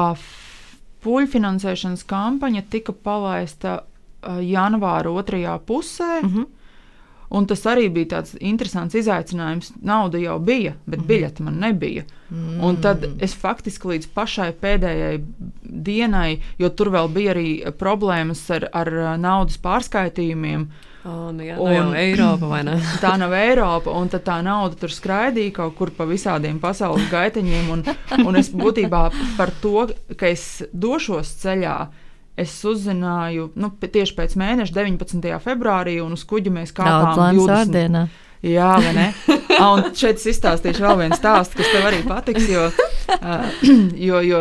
[1.01, 6.19] pūļu finansēšanas kampaņa tika palaista uh, janvāra otrajā pusē.
[6.21, 6.39] Uh mhm.
[6.39, 6.57] -huh.
[7.31, 9.71] Un tas arī bija tāds interesants izaicinājums.
[9.87, 11.07] Nauda jau bija, bet mm.
[11.07, 12.03] biļete man nebija.
[12.27, 12.57] Mm.
[12.67, 15.21] Un tad es faktiski līdz pašai pēdējai
[15.63, 20.67] dienai, jo tur vēl bija arī problēmas ar, ar naudas pārskaitījumiem.
[21.01, 22.59] Oh, nu jā, un, jau Eiropa,
[23.05, 27.71] tā nav Eiropa, un tā nauda tur skraidīja kaut kur pa visādiem pasaules gaiteņiem.
[27.73, 27.87] Un,
[28.27, 29.07] un es būtībā
[29.39, 29.87] par to,
[30.19, 31.77] ka es došos ceļā,
[32.39, 35.39] es uzzināju nu, tieši pēc mēneša, 19.
[35.43, 38.05] februārī, un uz kuģa mēs kāpām 20.
[38.41, 39.07] Jā, vai ne?
[39.61, 42.47] Un šeit es izstāstīšu vēl vienu stāstu, kas tev arī patiks.
[42.49, 42.63] Jo,
[44.07, 44.39] jo, jo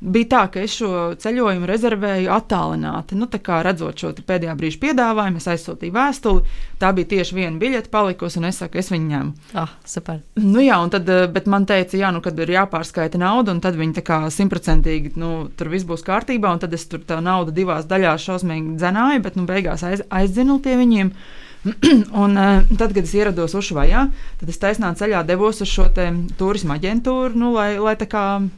[0.00, 0.90] bija tā, ka es šo
[1.20, 3.18] ceļojumu rezervēju attālināti.
[3.18, 6.56] Nu, redzot šo pēdējā brīža piedāvājumu, es aizsūtīju vēstuli.
[6.80, 9.50] Tā bija tieši viena biļete palikusi, un es saku, es viņu ņemu.
[9.62, 10.22] Ah, super.
[10.40, 14.00] Nu, jā, tad, bet man teica, jā, nu, kad ir jāpārskaita nauda, un tad viņi
[14.00, 17.86] tā kā simtprocentīgi, nu, tur viss būs kārtībā, un tad es tur tā nauda divās
[17.90, 21.14] daļās šausmīgi dzenāju, bet, nu, beigās aiz, aizdzinu pie viņiem.
[22.22, 24.06] un, uh, tad, kad es ierados Ušvajā,
[24.40, 25.90] tad es taisnā ceļā devos uz šo
[26.38, 27.96] turisma aģentūru, nu, lai, lai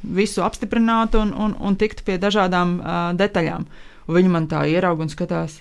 [0.02, 3.66] visu apstiprinātu un, un, un tiktu pie dažādām uh, detaļām.
[4.06, 5.58] Un viņi man tā ieraudzīja un skatās,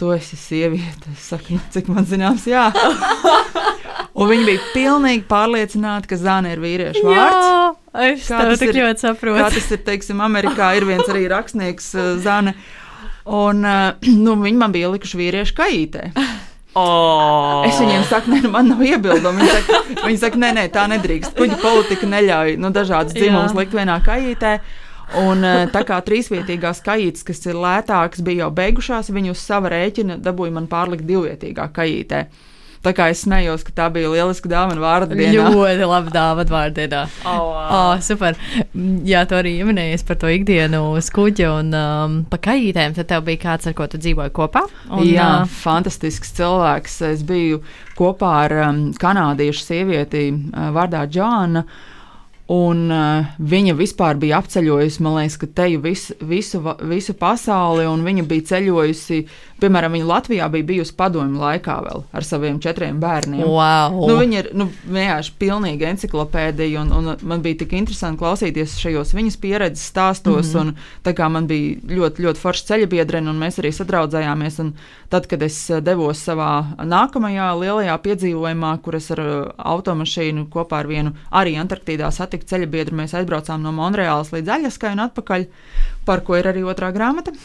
[0.00, 1.12] tu esi sieviete.
[1.14, 2.68] Es saku, cik man zināms, jā.
[4.18, 7.48] un viņi bija pilnīgi pārliecināti, ka Zāne ir vīriešu vārds.
[7.48, 9.40] Jā, es kā tas ir ļoti saprotu.
[9.40, 12.58] Kā tas ir, teiksim, Amerikā ir viens arī rakstnieks uh, Zāne.
[13.24, 13.64] Un
[14.24, 16.10] nu, viņi man bija likuši vīriešu kaitē.
[16.74, 17.62] Oh.
[17.68, 19.38] Es viņiem saku, nē, nu, man nav iebildumu.
[19.38, 21.36] Viņi saka, viņi saka nē, nē, tā nedrīkst.
[21.38, 24.56] Kuģa politika neļauj nu, dažādas dzimumus likt vienā kājītē.
[25.20, 29.70] Un eh, tā kā trīsvietīgās kājītes, kas ir lētākas, bija jau beigušās, viņi uz sava
[29.70, 32.24] rēķina dabūja man pārlikt divvietīgā kājītē.
[32.84, 35.48] Tā kā es smējos, ka tā bija lieliska dāvana vārdu dienā.
[35.50, 37.04] Ļoti laba dāvana vārdu dienā.
[37.24, 37.68] Oh, wow.
[37.78, 38.36] oh, super.
[39.08, 42.96] Jā, tu arī pieminējies par to ikdienu uz kuģa un um, pa kājītēm.
[42.98, 44.66] Tad tev bija kāds, ar ko tu dzīvoji kopā?
[44.90, 47.00] Un, Jā, uh, fantastisks cilvēks.
[47.08, 47.62] Es biju
[47.98, 51.64] kopā ar um, kanādiešu sievieti uh, vārdā Džāna.
[52.52, 57.86] Un uh, viņa vispār bija apceļojusi, man liekas, ka te jau visu, visu, visu pasauli,
[57.88, 59.22] un viņa bija ceļojusi
[59.62, 63.44] Piemēram, viņa Latvijā bija bijusi padomju laikā vēl ar saviem četriem bērniem.
[63.46, 64.00] Wow.
[64.10, 69.14] Nu, viņa ir nu, vienkārši pilnīga enciklopēdija, un, un man bija tik interesanti klausīties šajos
[69.14, 70.50] viņas pieredzes stāstos.
[70.54, 70.90] Mm -hmm.
[71.06, 74.60] Tā kā man bija ļoti, ļoti forša ceļa biedrene, un mēs arī sadraudzējāmies.
[75.08, 79.20] Tad, kad es devos savā nākamajā lielajā piedzīvojumā, kur es ar
[79.56, 84.92] automašīnu kopā ar vienu arī Antarktīdā satiku ceļa biedru, mēs aizbraucām no Monreālas līdz Aļaskai
[84.92, 85.46] un atpakaļ,
[86.04, 87.32] par ko ir arī otrā grāmata.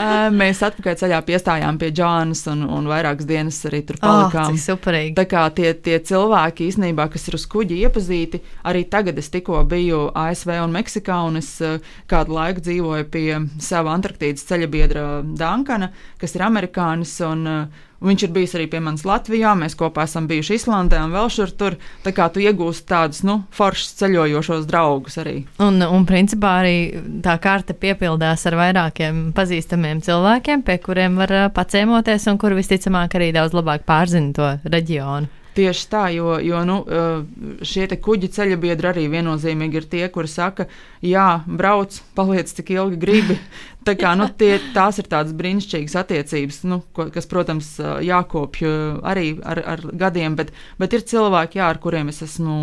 [0.40, 4.54] mēs atpakaļ ceļā piestājām pie Džānas un, un vairākas dienas arī tur palikām.
[4.54, 5.14] Oh, superīgi.
[5.18, 9.62] Tā kā tie, tie cilvēki īstenībā, kas ir uz kuģi iepazīti, arī tagad es tikko
[9.70, 11.52] biju ASV un Meksikā, un es
[12.10, 13.28] kādu laiku dzīvoju pie
[13.62, 17.16] sava Antarktīdas ceļa biedra Dankana, kas ir amerikānis.
[17.26, 21.12] Un, uh, Viņš ir bijis arī pie manis Latvijā, mēs kopā esam bijuši Islandē un
[21.12, 21.76] vēl šur tur.
[22.04, 25.34] Tā kā tu iegūsti tādus, nu, foršus ceļojošos draugus arī.
[25.60, 26.76] Un, un principā arī
[27.24, 33.34] tā karte piepildās ar vairākiem pazīstamiem cilvēkiem, pie kuriem var paciemoties un kuri visticamāk arī
[33.36, 35.39] daudz labāk pārzina to reģionu.
[35.50, 36.76] Tieši tā, jo, jo nu,
[37.66, 40.68] šie kuģi ceļa biedri arī viennozīmīgi ir tie, kuri saka,
[41.02, 43.38] jā, brauc, paliec cik ilgi gribi.
[43.88, 47.72] Tā kā, nu, tie, tās ir tādas brīnišķīgas attiecības, nu, ko, kas, protams,
[48.04, 48.72] jākopja
[49.08, 52.58] arī ar, ar gadiem, bet, bet ir cilvēki, jā, ar kuriem es esmu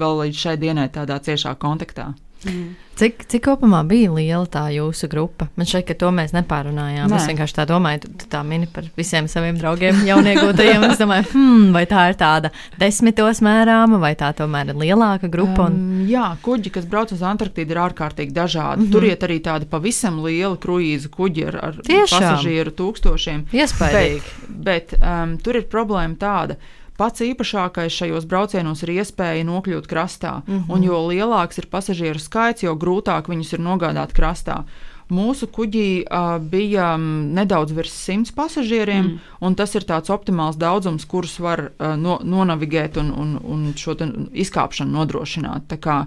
[0.00, 2.14] vēl līdz šai dienai tādā ciešā kontaktā.
[2.44, 2.72] Mm.
[2.94, 5.48] Cik, cik kopumā bija liela tā jūsu grupa?
[5.58, 7.08] Man šķiet, ka to mēs nepārunājām.
[7.10, 7.16] Nē.
[7.18, 10.84] Es vienkārši tā domāju, tu, tu tā mini par visiem saviem draugiem, jauniegūtajiem.
[10.92, 15.66] es domāju, hmm, vai tā ir tāda desmitos mērāma, vai tā tomēr ir lielāka grupa?
[15.66, 15.80] Un...
[15.80, 18.84] Um, jā, kuģi, kas brauc uz Antarktīdu, ir ārkārtīgi dažādi.
[18.84, 18.94] Mm -hmm.
[18.94, 23.44] Tur iet arī tādi pavisam lieli kruīzu kuģi ar, ar pasažieru tūkstošiem.
[23.50, 24.30] Iespējams.
[24.62, 29.88] Bet, bet um, tur ir problēma tāda ka Pats īpašākais šajos braucienos ir iespēja nokļūt
[29.90, 30.74] krastā, mm -hmm.
[30.74, 34.62] un jo lielāks ir pasažieru skaits, jo grūtāk viņus ir nogādāt krastā.
[35.10, 39.18] Mūsu kuģī uh, bija um, nedaudz virs simts pasažieriem, mm.
[39.40, 43.96] un tas ir tāds optimāls daudzums, kurus var uh, no, nonavigēt un, un, un šo
[44.32, 45.68] izkāpšanu nodrošināt.
[45.68, 46.06] Tā kā,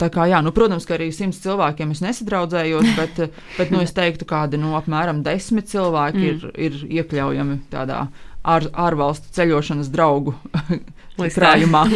[0.00, 3.18] Tā kā, jā, nu, protams, ka arī simts cilvēkiem es nesadraudzējos, bet,
[3.58, 6.30] bet nu, es teiktu, ka nu, apmēram desmit cilvēki mm.
[6.30, 8.06] ir, ir iekļaujami tādā
[8.44, 10.36] ār, ārvalstu ceļošanas draugu
[11.36, 11.86] krājumā.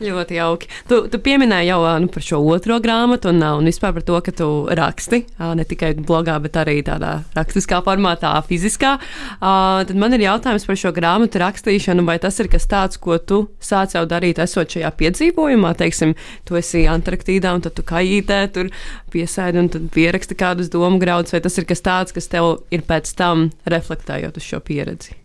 [0.00, 0.68] Ļoti jauki.
[0.88, 4.32] Tu, tu pieminēji jau nu, par šo otro grāmatu un, un vispār par to, ka
[4.32, 4.46] tu
[4.78, 5.18] raksti
[5.58, 8.94] ne tikai blogā, bet arī tādā rakstiskā formātā, fiziskā.
[9.42, 13.42] Tad man ir jautājums par šo grāmatu rakstīšanu, vai tas ir kas tāds, ko tu
[13.60, 15.76] sāc jau darīt, esot šajā piedzīvojumā.
[15.76, 16.16] Teiksim,
[16.48, 18.72] tu esi Antarktīdā un tad tu kājītē, tur
[19.12, 22.88] piesēdi un tad pieraksti kādus domu graudus, vai tas ir kas tāds, kas tev ir
[22.88, 25.19] pēc tam reflektējot uz šo pieredzi?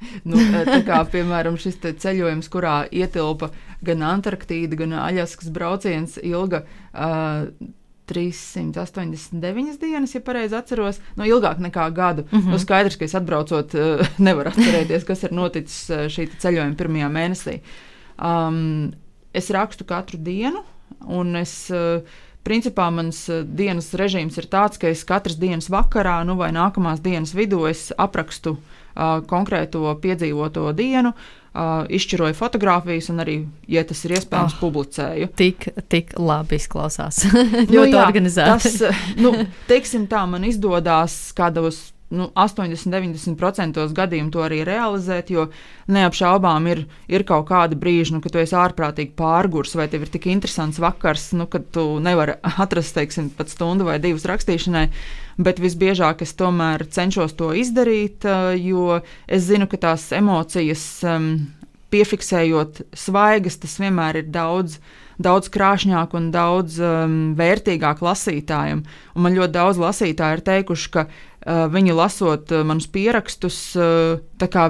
[0.28, 3.50] nu, eh, tā kā, piemēram, šis ceļojums, kurā ietilpa
[3.86, 7.48] gan Antarktīda, gan Aļaskas brauciens, ilga uh,
[8.06, 12.26] 389 dienas, ja pareizi atceros, no ilgāk nekā gadu.
[12.30, 12.54] Mm -hmm.
[12.54, 17.58] nu, skaidrs, ka es atbraucot, uh, nevaru atcerēties, kas ir noticis šī ceļojuma pirmajā mēnesī.
[18.16, 18.92] Um,
[19.32, 20.64] es rakstu katru dienu,
[21.06, 21.70] un es.
[21.70, 22.02] Uh,
[22.46, 23.24] Principā mans
[23.58, 27.64] dienas režīms ir tāds, ka es katras dienas vakarā, nu vai nākamās dienas vidū,
[27.98, 28.56] aprakstu
[29.30, 31.12] konkrēto piedzīvoto dienu,
[31.96, 33.36] izšķiroju fotogrāfijas un arī,
[33.72, 35.30] ja tas ir iespējams, oh, publicēju.
[35.38, 37.22] Tik, tik labi izklausās.
[37.72, 38.72] Ļoti nu, jā, organizēti.
[38.76, 39.32] Tas, nu,
[39.70, 41.80] teiksim tā, man izdodas kādos
[42.14, 45.48] nu, 80-90% gadījumu to arī realizēt, jo
[45.90, 50.12] neapšaubām ir, ir kaut kāda brīža, nu, kad tu esi ārprātīgi pārgurs, vai tev ir
[50.14, 54.86] tik interesants vakars, nu, ka tu nevari atrast, teiksim, pat stundu vai divas rakstīšanai.
[55.42, 58.24] Bet visbiežāk es tomēr cenšos to izdarīt,
[58.62, 61.34] jo es zinu, ka tās emocijas, um,
[61.92, 64.78] piefiksējot svaigas, tas vienmēr ir daudz
[65.22, 68.82] daudz krāšņāk un daudz um, vērtīgāk lasītājiem.
[69.16, 71.06] Un man ļoti daudz lasītāju ir teikuši, ka
[71.46, 74.18] viņi lasot uh, manus pierakstus, uh,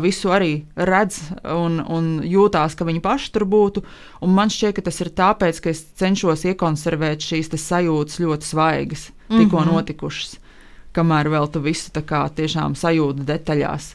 [0.03, 3.83] visu arī redz un, un jūtās, ka viņi paši tur būtu.
[4.21, 9.09] Un man šķiet, ka tas ir tāpēc, ka es cenšos iekonservēt šīs sajūtas ļoti svaigas,
[9.29, 9.73] tikko mm -hmm.
[9.73, 10.37] notikušas,
[10.93, 13.95] kamēr vēl tu visu kā, tiešām sajūti detaļās.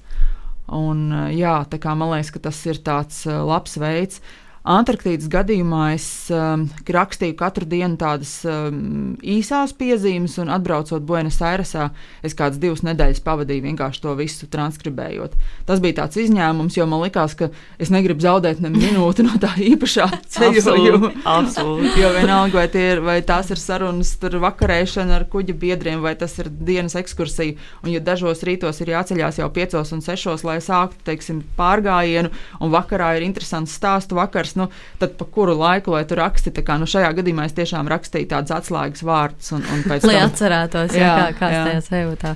[0.72, 4.22] Un, jā, kā, man liekas, ka tas ir tāds labs veids.
[4.62, 11.88] Antarktīdas gadījumā es um, rakstīju katru dienu tādas um, īsās piezīmes, un atbraucot Buenos Airesā,
[12.22, 15.34] es kādas divas nedēļas pavadīju vienkārši to visu transkribējot.
[15.66, 17.50] Tas bija tāds izņēmums, jo man likās, ka
[17.82, 21.10] es negribu zaudēt ne minūti no tā īpašā ceļojuma.
[21.26, 21.96] Absolūti.
[22.04, 26.38] jo vienalga, vai, ir, vai tās ir sarunas, tur vakarēšana ar kuģa biedriem, vai tas
[26.38, 27.58] ir dienas ekskursija.
[27.82, 32.30] Un, ja dažos rītos ir jāceļās jau piecos un sešos, lai sāktu teiksim, pārgājienu,
[32.62, 36.52] un vakarā ir interesants stāstu vakars piemērs, nu, tad pa kuru laiku, lai tu raksti,
[36.52, 39.52] tā kā nu, šajā gadījumā es tiešām rakstīju tādus atslēgas vārdus.
[39.54, 40.28] Un, un lai tam...
[40.28, 41.64] atcerētos, jā, jā, kā, kāds jā.
[41.70, 42.36] tajā sajūtā.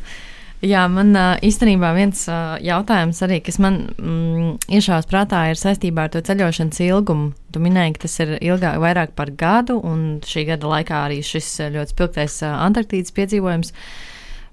[0.65, 1.11] Jā, man
[1.45, 2.23] īstenībā viens
[2.63, 7.33] jautājums arī, kas man mm, iešāvās prātā, ir saistībā ar to ceļošanas ilgumu.
[7.53, 11.51] Tu minēji, ka tas ir ilgāk, vairāk par gadu, un šī gada laikā arī šis
[11.75, 13.75] ļoti spilgtais Antarktīdas piedzīvojums.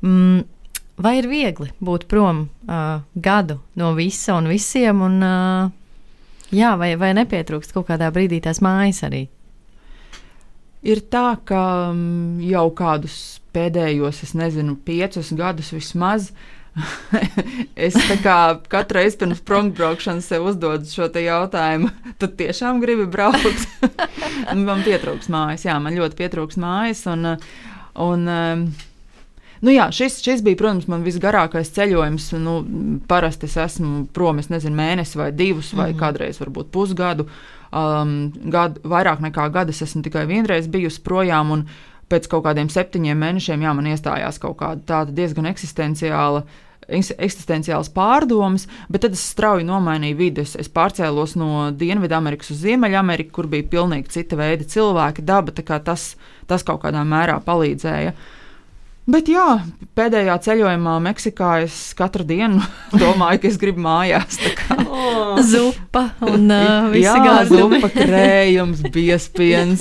[0.03, 0.43] Mm,
[1.01, 5.71] vai ir viegli būt prom uh, gadu no visa un visiem, un uh,
[6.55, 9.27] jā, vai, vai nepietrūkst kaut kādā brīdī tās mājas arī?
[10.83, 11.63] Ir tā, ka
[12.43, 13.19] jau kādus
[13.55, 16.33] pēdējos, es nezinu, piecus gadus vismaz.
[17.87, 17.97] es
[18.73, 23.69] katru reizi pirms prombraukšanas sev uzdodu šo jautājumu, tad tiešām gribi braukt.
[24.69, 27.05] man pietrūks mājas, jā, man ļoti pietrūks mājas.
[27.13, 27.35] Un,
[28.03, 28.27] un,
[29.63, 32.33] Nu jā, šis, šis bija, protams, man visgarākais ceļojums.
[32.43, 32.57] Nu,
[33.07, 37.29] parasti es esmu prom, es nezinu, mēnesi vai divus, vai mm kādreiz varbūt pusgadu.
[37.71, 41.55] Um, gadu, vairāk nekā gadu es esmu tikai vienreiz bijusi projām.
[41.55, 41.65] Un,
[42.11, 46.43] pēc kaut kādiem septiņiem mēnešiem, jā, man iestājās kaut kāda diezgan eksistenciāla.
[46.93, 50.43] Eksistenciāls pārdomas, bet tad es strauji nomainīju vidi.
[50.43, 55.55] Es, es pārcēlos no Dienvidamerikas uz Ziemeļameriku, kur bija pilnīgi cita veida cilvēki, daba.
[55.55, 56.17] Tas,
[56.51, 58.11] tas kaut kādā mērā palīdzēja.
[58.11, 58.39] Uh,
[59.03, 59.47] Bet jā,
[59.99, 62.63] pēdējā ceļojumā Meksikā es katru dienu
[63.03, 64.39] domāju, ka es gribu mājās.
[64.93, 65.39] Oh.
[65.41, 67.15] Zupa un uh, jā,
[67.49, 69.81] zupa, krējums, biespiens,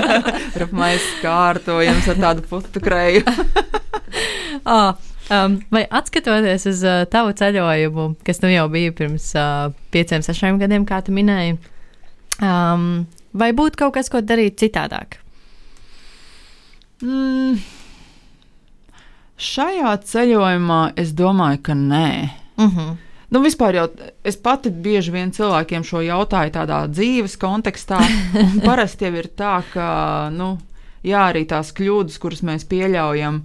[0.60, 3.26] rapmais kārtojums ar tādu putu krēju.
[4.64, 4.96] oh.
[5.28, 10.56] Um, vai atskatoties uz uh, tavu ceļojumu, kas nu jau bija pirms uh, pieciem, sešiem
[10.62, 11.58] gadiem, kā tu minēji,
[12.40, 13.04] um,
[13.36, 15.20] vai būtu kaut kas, ko darīt citādāk?
[17.04, 17.60] Mm.
[19.38, 22.08] Šajā ceļojumā es domāju, ka nē.
[22.56, 22.78] Uh mhm.
[22.78, 22.96] -huh.
[23.30, 23.88] Nu, vispār jau
[24.24, 27.98] es pati bieži vien cilvēkiem šo jautāju tādā dzīves kontekstā.
[28.66, 29.88] Parasti jau ir tā, ka,
[30.32, 30.56] nu,
[31.04, 33.42] jā, arī tās kļūdas, kuras mēs pieļaujam,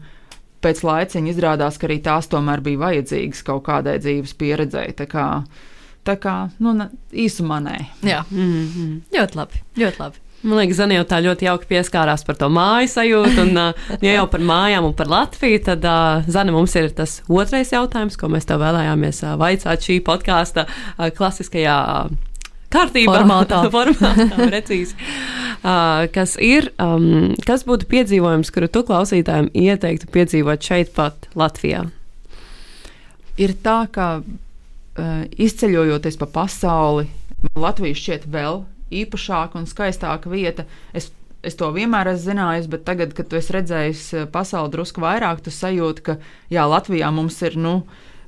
[0.63, 4.95] pēc laiciņa izrādās, ka arī tās tomēr bija vajadzīgas kaut kādai dzīves pieredzēji.
[5.03, 5.27] Tā kā,
[6.07, 6.77] tā kā nu,
[7.11, 7.77] īsumā nē.
[8.07, 8.99] Jā, mm -hmm.
[9.17, 9.63] ļoti labi.
[9.83, 10.22] Ļoti labi.
[10.43, 13.45] Man liekas, Zana jau tā ļoti jauki pieskārās par to māju sajūtu.
[13.45, 15.87] Un, uh, ja jau par mājām un par Latviju, tad
[16.27, 20.67] Zana mums ir tas otrais jautājums, ko mēs tev vēlējāmies vaicāt šī podkāsta
[21.15, 21.79] klasiskajā.
[22.73, 24.97] Kārtībā, formātā, formātā precīzi.
[25.63, 31.85] Uh, kas ir, um, kas būtu piedzīvojums, kuru tu klausītājiem ieteiktu piedzīvot šeit, pat Latvijā?
[33.39, 37.07] Ir tā, ka uh, izceļojoties pa pasauli,
[37.55, 38.59] Latvija šķiet vēl
[39.01, 40.65] īpašāka un skaistāka vieta.
[40.93, 41.09] Es,
[41.43, 45.53] es to vienmēr esmu zinājis, bet tagad, kad es redzēju eh, pasauli drusku vairāk, tu
[45.53, 46.17] sajūti, ka
[46.53, 47.59] jā, Latvijā mums ir.
[47.59, 47.81] Nu,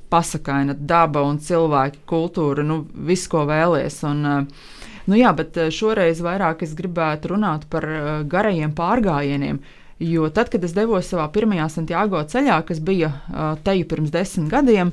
[0.06, 4.02] Pasakaina daba un cilvēki, kultūra, nu, viss, ko vēlies.
[4.06, 4.74] Un, uh,
[5.06, 7.84] Nu jā, bet eh, šoreiz vairāk es gribētu runāt par
[8.26, 9.60] garajiem pārgājieniem.
[10.02, 14.50] Jo tad, kad es devos savā pirmajā Santiago ceļā, kas bija uh, teju pirms desmit
[14.50, 14.90] gadiem,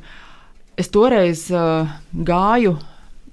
[0.78, 1.48] es toreiz
[2.14, 2.78] gāju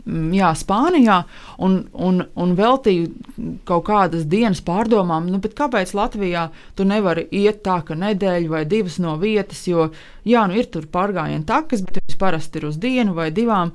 [0.06, 1.20] jā, Spānijā
[1.62, 7.80] un, un, un veltīju kaut kādas dienas pārdomām, nu, kāpēc Latvijā tu nevari iet tā,
[7.86, 9.90] ka nedēļa vai divas no vietas, jo
[10.24, 13.74] jā, nu, ir tur pārgājienu takas, bet viņas parasti ir uz dienu vai divām.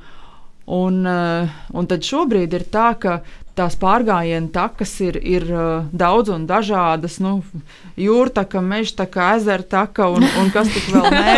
[0.65, 3.19] Un, uh, un tad šobrīd ir tā, ka
[3.55, 7.17] tās pārgājienu takas ir, ir uh, daudz un dažādas.
[7.23, 7.39] Nu,
[7.99, 11.35] jūrtaka, mežtaka, ezertaka un, un kas tik vēl nē.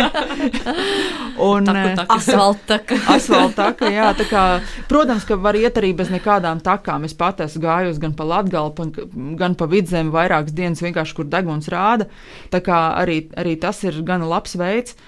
[1.50, 2.98] un uh, asfaltaka.
[3.16, 4.44] asfaltaka, jā, tā kā,
[4.90, 7.06] protams, ka var iet arī bez nekādām takām.
[7.08, 8.90] Es pat esmu gājusi gan pa Latgalpu,
[9.38, 12.08] gan pa vidzemi vairākas dienas vienkārši, kur deguns rāda.
[12.52, 14.98] Tā kā arī, arī tas ir gana labs veids.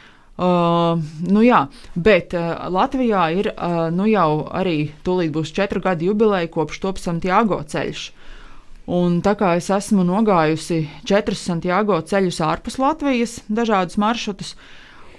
[0.41, 0.97] Uh,
[1.29, 6.49] nu jā, bet uh, Latvijā ir uh, nu jau arī tūlīt būs četru gadu jubileja
[6.49, 8.07] kopš top Santiago ceļš.
[8.91, 14.55] Un tā kā es esmu nogājusi četrus Santiago ceļus ārpus Latvijas, dažādus maršrutus,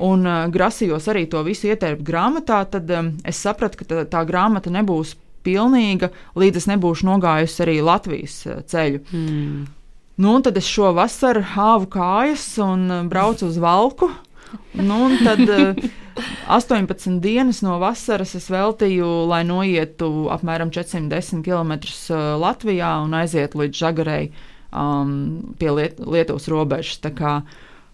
[0.01, 4.23] un uh, grasījos arī to visu ietērpt grāmatā, tad um, es sapratu, ka tā, tā
[4.27, 5.13] grāmata nebūs
[5.45, 9.05] pilnīga, līdz es nebūšu nogājusi arī Latvijas uh, ceļu.
[9.13, 9.61] Mm.
[10.21, 14.11] Nu, tad es šo vasaru hāvu kājas un uh, braucu uz Valku.
[14.73, 15.75] Nu, tad uh, eh,
[16.47, 23.63] 18 dienas no vasaras es veltīju, lai noietu apmēram 410 km uh, Latvijā un aizietu
[23.63, 24.29] līdz Žagarei
[24.71, 26.99] um, pie Liet Lietuvas robežas.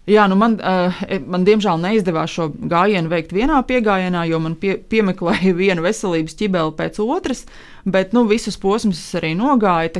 [0.08, 4.78] Jā, nu man, uh, man diemžēl neizdevās šo gājienu veikt vienā piegājienā, jo man pie,
[4.80, 7.44] piemeklēja vienu veselības ķibeli pēc otras,
[7.84, 9.92] bet nu, visus posmus es arī nogāju.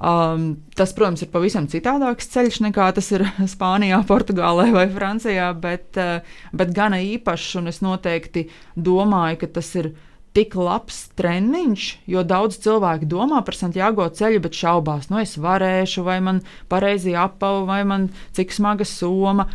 [0.00, 5.92] Um, tas, protams, ir pavisam citādāks ceļš nekā tas ir Spānijā, Portugālē vai Francijā, bet,
[6.00, 7.58] uh, bet gana īpašs.
[7.68, 8.46] Es noteikti
[8.80, 9.90] domāju, ka tas ir
[10.32, 16.04] tik labs treniņš, jo daudz cilvēku domā par Santiago ceļu, bet šaubās, nu es varēšu,
[16.06, 16.40] vai man
[16.70, 19.50] pareizi apava, vai man cik smaga soma.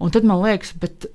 [0.00, 1.10] Un tad man liekas, bet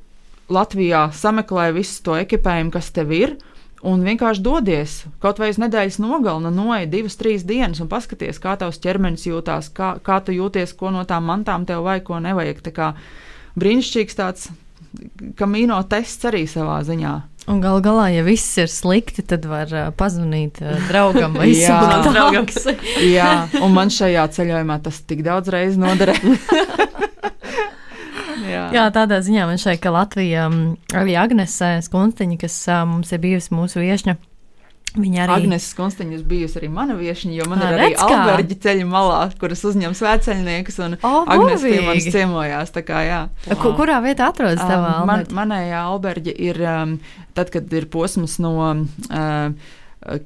[0.51, 3.37] Latvijā sameklē visu to ekipējumu, kas tev ir.
[3.85, 8.55] Un vienkārši dodies kaut vai uz nedēļas nogalni, noej divas, trīs dienas un paskaties, kā
[8.57, 12.63] tavs ķermenis jūtās, kā, kā tu jūties, ko no tām mantām tev vajag, ko nevajag.
[12.65, 12.91] Tā kā
[13.61, 14.49] brīnišķīgs tāds
[15.37, 17.15] kamīno tests arī savā ziņā.
[17.51, 22.09] Un gal galā, ja viss ir slikti, tad var uh, pazvanīt uh, draugam vai izsūtīt
[22.09, 22.49] Draugam.
[23.05, 23.29] Jā,
[23.61, 26.39] un man šajā ceļojumā tas tik daudz reizes noderēja.
[28.49, 28.67] Jā.
[28.75, 33.21] Jā, tādā ziņā man šeit, ka Latvija, um, arī Agnese Skunstiņa, kas uh, mums ir
[33.23, 34.15] bijusi mūsu viešņa,
[34.95, 38.85] viņa arī Agnēs Konstaņš bijusi arī mana viesiņa, jo man Ā, ir arī alberģi ceļa
[38.87, 40.77] malā, kuras uzņem svētceļniekus.
[40.85, 42.71] Un O, Agnēs pie manis ciemojās.
[42.85, 43.01] Kā.
[43.59, 45.35] Ku, kurā vietā atrodas tavā Um, man, alberģe?
[45.35, 46.95] manējā alberģe ir um,
[47.35, 49.73] tad, kad ir posms no uh,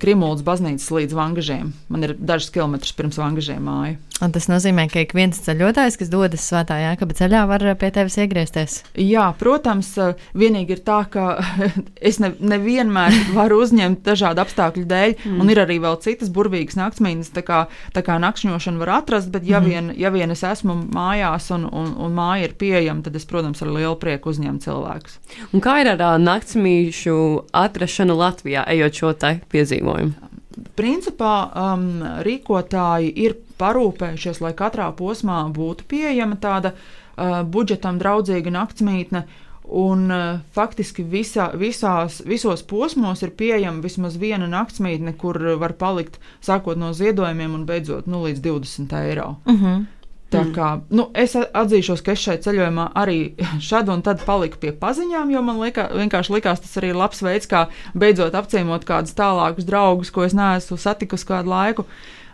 [0.01, 1.73] Krimuldas baznīcas līdz Vangažiem.
[1.88, 3.97] Man ir dažs kilometrus pirms Vangažiem māja.
[4.19, 7.88] Un tas nozīmē, ka ik viens ceļotājs, kas dodas svētā jēkaba ceļā, var uh, pie
[7.95, 8.73] tevis iegriezties.
[8.99, 11.38] Jā, protams, uh, vienīgi ir tā, ka
[12.09, 15.38] es ne, nevienmēr varu uzņemt dažādu apstākļu dēļ, mm.
[15.39, 17.61] un ir arī vēl citas burvīgas naktsmītnes, tā kā,
[17.95, 19.71] tā kā nakšņošanu var atrast, bet ja, mm.
[19.71, 23.63] vien, ja vien es esmu mājās un, un, un māja ir pieejama, tad es, protams,
[23.63, 25.15] ar lielu prieku uzņemu cilvēkus.
[25.53, 27.15] Un kā ir ar ā, naktsmīšu
[27.55, 29.38] atrašanu Latvijā, ejot šo te
[29.70, 30.30] piedzīvojumu?
[30.76, 31.86] Principā um,
[32.26, 39.24] rīkotāji ir parūpējušies, lai katrā posmā būtu pieejama tāda uh, budžetam draudzīga naktsmītne.
[39.70, 46.17] Un, uh, faktiski visā, visās, visos posmos ir pieejama vismaz viena naktsmītne, kur var palikt
[46.41, 49.36] sākot no ziedojumiem un beidzot nu, līdz 20 eiro.
[49.45, 49.86] Uh -huh.
[50.30, 53.19] Tā kā, nu, es atzīšos, ka es šai ceļojumā arī
[53.69, 57.23] šad un tad paliku pie paziņām, jo man lika, vienkārši likās, tas arī ir labs
[57.25, 57.65] veids, kā
[57.97, 61.88] beidzot apciemot kādus tālākus draugus, ko es neesmu satikusi kādu laiku.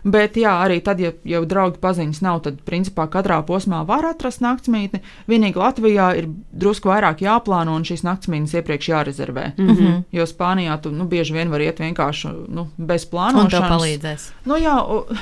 [0.06, 4.38] Bet, jā, arī tad, ja jau draugi paziņas nav, tad, principā, katrā posmā var atrast
[4.44, 5.00] naktsmītni.
[5.26, 9.48] Vienīgi Latvijā ir drusku vairāk jāplāno un šīs naktsmītnes iepriekš jārezervē.
[9.56, 9.74] Mm.
[9.74, 9.98] -hmm.
[10.14, 13.70] Jo Spānijā tu nu, bieži vien var iet vienkārši nu, bez Un tev plānošanas.
[13.72, 14.30] palīdzēs.
[14.44, 14.76] Nu, jā,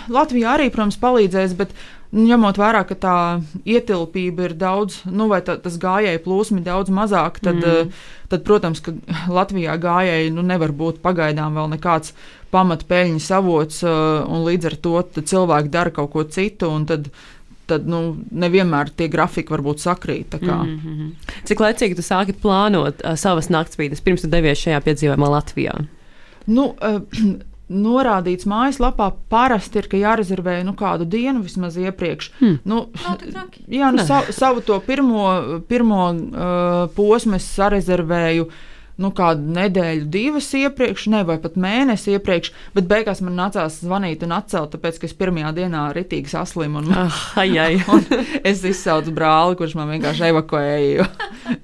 [0.08, 1.72] Latvijā arī, protams, palīdzēs, bet
[2.14, 3.16] ņemot vērā, ka tā
[3.66, 7.92] ietilpība ir daudz, nu, vai tā, tas gājēju plūsmi daudz mazāk, tad, mm.
[8.32, 8.94] tad protams, ka
[9.32, 12.14] Latvijā gājēji nu, nevar būt pagaidām vēl nekāds
[12.54, 16.70] pamatpeļņas avots, uh, un līdz ar to cilvēki dara kaut ko citu.
[16.70, 17.08] un Tad,
[17.64, 20.34] tad nu, nevienmēr tie grafiki varbūt sakrīt.
[20.36, 21.32] Mm -hmm.
[21.48, 25.72] Cik laicīgi tu sāki plānot uh, savas naktsmītnes pirms tu devies šajā piedzīvojumā Latvijā?
[26.46, 27.00] Nu, uh,
[27.74, 32.30] norādīts mājaslapā parasti ir, ka jārezervē nu, kādu dienu vismaz iepriekš.
[32.40, 32.60] Hmm.
[32.64, 33.64] Nu, traki.
[33.68, 35.26] jā, nu, savu, savu to pirmo,
[35.68, 38.48] pirmo uh, posmu es sarezervēju.
[38.94, 44.22] Nu, kādu nedēļu, divas iepriekš, ne, vai pat mēnesi iepriekš, bet beigās man nācās zvanīt
[44.22, 46.78] un atcelt, tāpēc, ka es pirmajā dienā ritīgi saslimu.
[46.78, 47.80] Un, Ah, ai, ai.
[47.90, 48.06] un
[48.46, 50.94] es izsaucu brāli, kurš man vienkārši evakuēja.
[50.94, 51.08] Jo,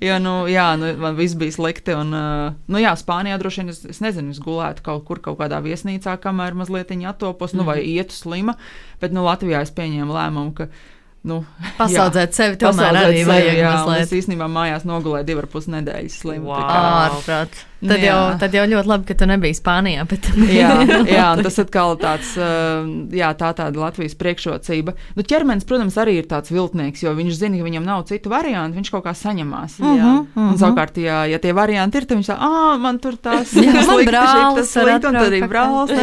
[0.08, 1.94] jo nu, jā, nu, man viss bija slikti.
[1.94, 5.38] Un, uh, nu, jā, Spānijā droši vien es, es nezinu, es gulētu kaut kur, kaut
[5.38, 8.58] kādā viesnīcā, kamēr mazliet attopos, nu, vai ietu slima.
[9.00, 10.72] Bet nu, Latvijā es pieņēmu lēmumu, ka.
[11.20, 11.42] Nu,
[11.76, 14.06] Pasaudzēt sevi tomēr arī sevi, vajag jā, mazliet.
[14.06, 16.48] Es īstenībā mājās nogulēju divas ar pus nedēļas slimu.
[16.48, 16.62] Wow.
[16.64, 17.58] Ārprāt.
[17.80, 18.32] Nu, Tad jau, jā.
[18.36, 20.02] tad jau ļoti labi, ka tu nebija Spānijā.
[20.08, 20.26] Bet...
[20.52, 20.68] jā,
[21.16, 22.84] jā, tas atkal tāds, uh,
[23.16, 24.92] jā, tā tāda Latvijas priekšrocība.
[25.16, 28.76] Nu, ķermenis, protams, arī ir tāds viltnieks, jo viņš zina, ka viņam nav citu variantu,
[28.76, 29.78] viņš kaut kā saņemās.
[29.80, 30.10] Mhm, Jā.
[30.26, 30.50] mhm.
[30.50, 33.54] Un savukārt, ja, ja tie varianti ir, tad viņš tā, ah, man tur tās
[34.10, 35.48] brālis un tad pakaļ.
[35.48, 35.96] brālis.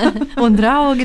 [0.44, 1.04] Un draugi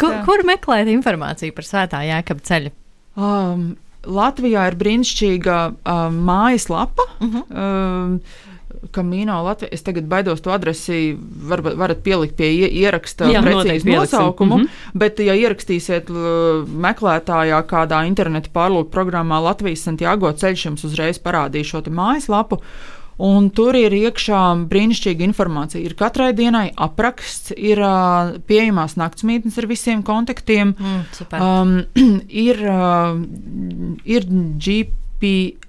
[0.00, 0.24] Kur, tā.
[0.26, 2.72] kur meklēt informāciju par svētā jēkaba ceļu?
[3.14, 7.06] Um, Latvijā ir brīnišķīga um, mājaslapa.
[7.20, 7.44] Uh -huh.
[7.54, 8.18] Um,
[8.92, 9.68] Kamino Latvijā.
[9.72, 11.16] Es tagad baidos to adresi,
[11.48, 14.58] var, varat pielikt pie ie- ieraksta Jā, precīzi nosaukumu.
[14.58, 14.66] Mhm.
[14.94, 16.10] Bet, ja ierakstīsiet
[16.88, 22.60] meklētājā kādā interneta pārlūku programmā Latvijas Santiago ceļš, jums uzreiz parādīs šo mājaslapu.
[23.16, 25.78] Un tur ir iekšā brīnišķīga informācija.
[25.86, 30.74] Ir katrai dienai apraksts, ir uh, pieejamās naktsmītnes ar visiem kontaktiem.
[30.74, 31.38] Mm, super.
[31.38, 31.76] Um,
[32.46, 33.14] ir, uh,
[34.02, 34.26] ir
[34.58, 35.63] GPX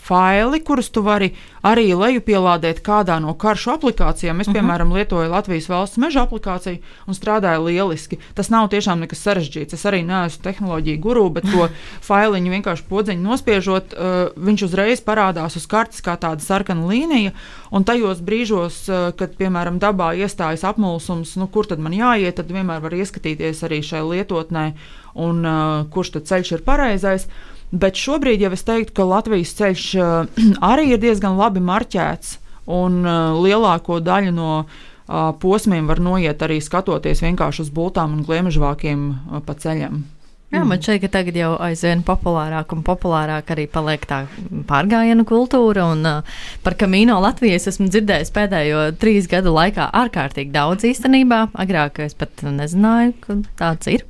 [0.00, 4.40] faili, kurus tu vari arī lejupielādēt kādā no karšu aplikācijām.
[4.40, 4.56] Es, Mhm.
[4.56, 8.18] piemēram, lietoju Latvijas valsts meža aplikāciju un strādāju lieliski.
[8.34, 9.74] Tas nav tiešām nekas sarežģīts.
[9.74, 11.68] Es arī neesmu tehnoloģija guru, bet to
[12.08, 17.32] failiņu vienkārši podziņu nospiežot, uh, viņš uzreiz parādās uz kartes kā tāda sarkana līnija.
[17.70, 22.48] Un tajos brīžos, uh, kad, piemēram, dabā iestājas apmulsums, nu, kur tad man jāiet, tad
[22.48, 24.72] vienmēr var ieskatīties arī šai lietotnē,
[25.14, 27.28] un uh, kurš tad ceļš ir pareizais.
[27.72, 30.40] Bet šobrīd jau es teiktu, ka Latvijas ceļš uh,
[30.72, 32.38] arī ir diezgan labi marķēts.
[32.66, 38.26] un uh, lielāko daļu no uh, posmiem var noiet arī skatoties vienkārši uz bultām un
[38.28, 39.08] gliemežvākiem
[39.46, 40.04] pa ceļam.
[40.52, 44.26] Jā, man šķiet, ka tagad jau aizvien populārāk un populārāk arī paliek tā
[44.68, 45.88] pārgājienu kultūra.
[45.96, 51.46] Un, uh, par Kamino Latvijas esmu dzirdējis pēdējo trīs gadu laikā ārkārtīgi daudz īstenībā.
[51.56, 54.04] Agrāk es pat nezināju, ka tāds ir.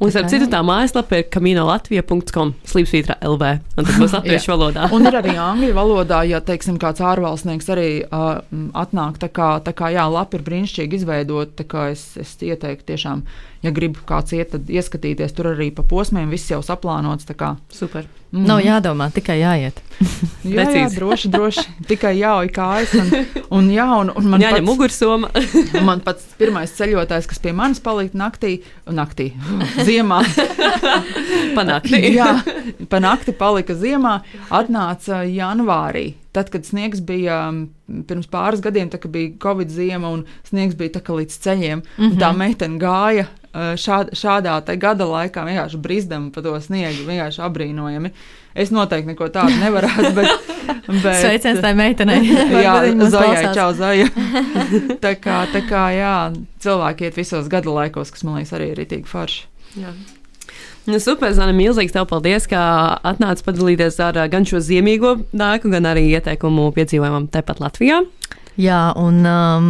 [0.00, 3.50] Un, starp citu, tā mājaslapa ir kaminolatvija.com, slīpsvītra LV.
[3.76, 4.86] Un tas būs latviešu valodā.
[4.96, 8.40] un ir arī angļu valodā, ja, teiksim, kāds ārvalstnieks arī uh,
[8.80, 12.94] atnāk, tā kā, tā kā, jā, lapa ir brīnišķīgi izveidot, tā kā es, es ieteiktu
[12.94, 13.26] tiešām
[13.64, 17.28] ja grib kāds iet, tad ieskatīties tur arī pa posmiem, viss jau saplānots.
[17.74, 18.08] Super.
[18.30, 18.44] Mm.
[18.46, 19.80] Nav jādomā, tikai jāiet.
[20.46, 21.64] jā, jā, droši, droši.
[21.88, 22.92] Tikai jāuj kājas.
[22.94, 23.10] Un,
[23.58, 25.32] un, jā, un, un man jāņem mugursoma.
[25.88, 29.32] man pats pirmais ceļotājs, kas pie manis palika naktī, naktī,
[29.88, 30.22] ziemā.
[31.56, 32.00] pa nakti.
[32.14, 32.30] jā,
[32.90, 36.12] pa nakti palika ziemā, atnāca janvārī.
[36.32, 37.40] Tad, kad sniegs bija
[38.06, 42.18] pirms pāris gadiem, tad bija Covid ziema un sniegs bija līdz ceļiem, mm -hmm.
[42.20, 42.38] tā mhm.
[42.38, 48.12] meitene gāja šād, šādā gada laikā vienkārši brizdam pa to sniegu, vienkārši apbrīnojami.
[48.54, 50.12] Es noteikti neko tādu nevarētu.
[50.90, 52.24] Bet, bet, Sveiciens tai meitenei.
[52.64, 52.74] jā,
[53.10, 54.06] Zojai, čau, Zoja.
[55.04, 56.14] tā kā, tā kā, jā,
[56.62, 59.44] cilvēki iet visos gada laikos, kas man liekas arī ir ritīgi forši.
[59.78, 59.94] Jā.
[60.88, 62.60] Nu, super, Zana, milzīgs tev paldies, ka
[63.06, 68.00] atnāci padalīties ar gan šo ziemīgo dāku, gan arī ieteikumu piedzīvojumam tepat Latvijā.
[68.60, 69.68] Jā, un um,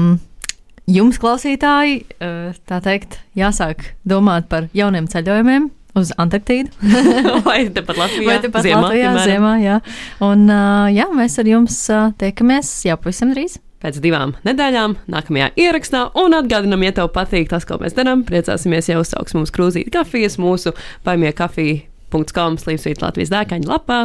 [0.91, 5.71] jums, klausītāji, tā teikt, jāsāk domāt par jauniem ceļojumiem.
[5.99, 6.71] Uz Antarktīdu.
[7.49, 8.27] Vai tepat Latvijā?
[8.29, 9.25] Vai tepat ziemā, Latvijā, piemēram.
[9.27, 9.79] ziemā, jā.
[10.23, 13.59] Un uh, jā, mēs ar jums uh, tiekamies jau pavisam drīz.
[13.81, 18.91] Pēc divām nedēļām, nākamajā ierakstā, un atgādinām, ja tev patīk tas, ko mēs darām, priecāsimies,
[18.93, 20.75] ja uzsauks mums krūzīt kafijas mūsu
[21.07, 24.03] paimie kafija.com slīpsvīt Latvijas dēkaņa lapā,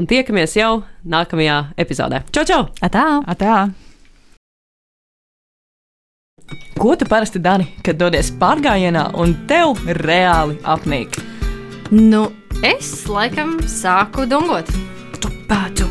[0.00, 0.72] un tiekamies jau
[1.04, 2.24] nākamajā epizodē.
[2.32, 2.64] Čau, čau!
[2.80, 3.06] Atā!
[3.28, 3.60] Atā.
[6.80, 11.20] Ko tu parasti dari, kad dodies pārgājienā un tev reāli apnīk?
[11.92, 12.30] Nu,
[12.64, 14.72] es laikam sāku dungot.
[15.50, 15.90] Paču,